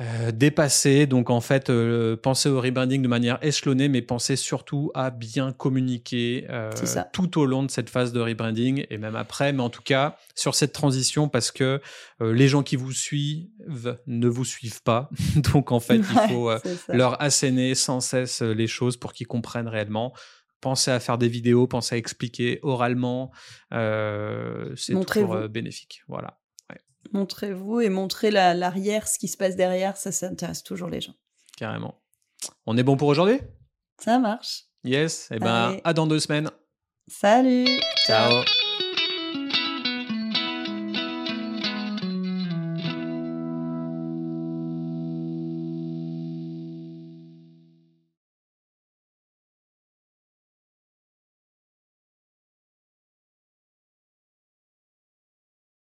[0.00, 1.06] euh, dépasser.
[1.06, 5.52] Donc en fait, euh, pensez au rebranding de manière échelonnée, mais pensez surtout à bien
[5.52, 6.70] communiquer euh,
[7.12, 9.52] tout au long de cette phase de rebranding et même après.
[9.52, 11.80] Mais en tout cas, sur cette transition, parce que
[12.20, 15.10] les gens qui vous suivent ne vous suivent pas.
[15.52, 16.50] Donc en fait, il faut
[16.88, 20.14] leur asséner sans cesse les choses pour qu'ils comprennent réellement
[20.60, 23.30] pensez à faire des vidéos, pensez à expliquer oralement.
[23.72, 26.02] Euh, c'est toujours bénéfique.
[26.08, 26.38] Voilà.
[27.12, 31.14] Montrez-vous et montrez l'arrière, ce qui se passe derrière, ça, ça intéresse toujours les gens.
[31.56, 32.00] Carrément.
[32.66, 33.40] On est bon pour aujourd'hui?
[33.98, 34.64] Ça marche.
[34.84, 36.50] Yes, et eh ben à dans deux semaines.
[37.08, 37.66] Salut.
[38.06, 38.44] Ciao.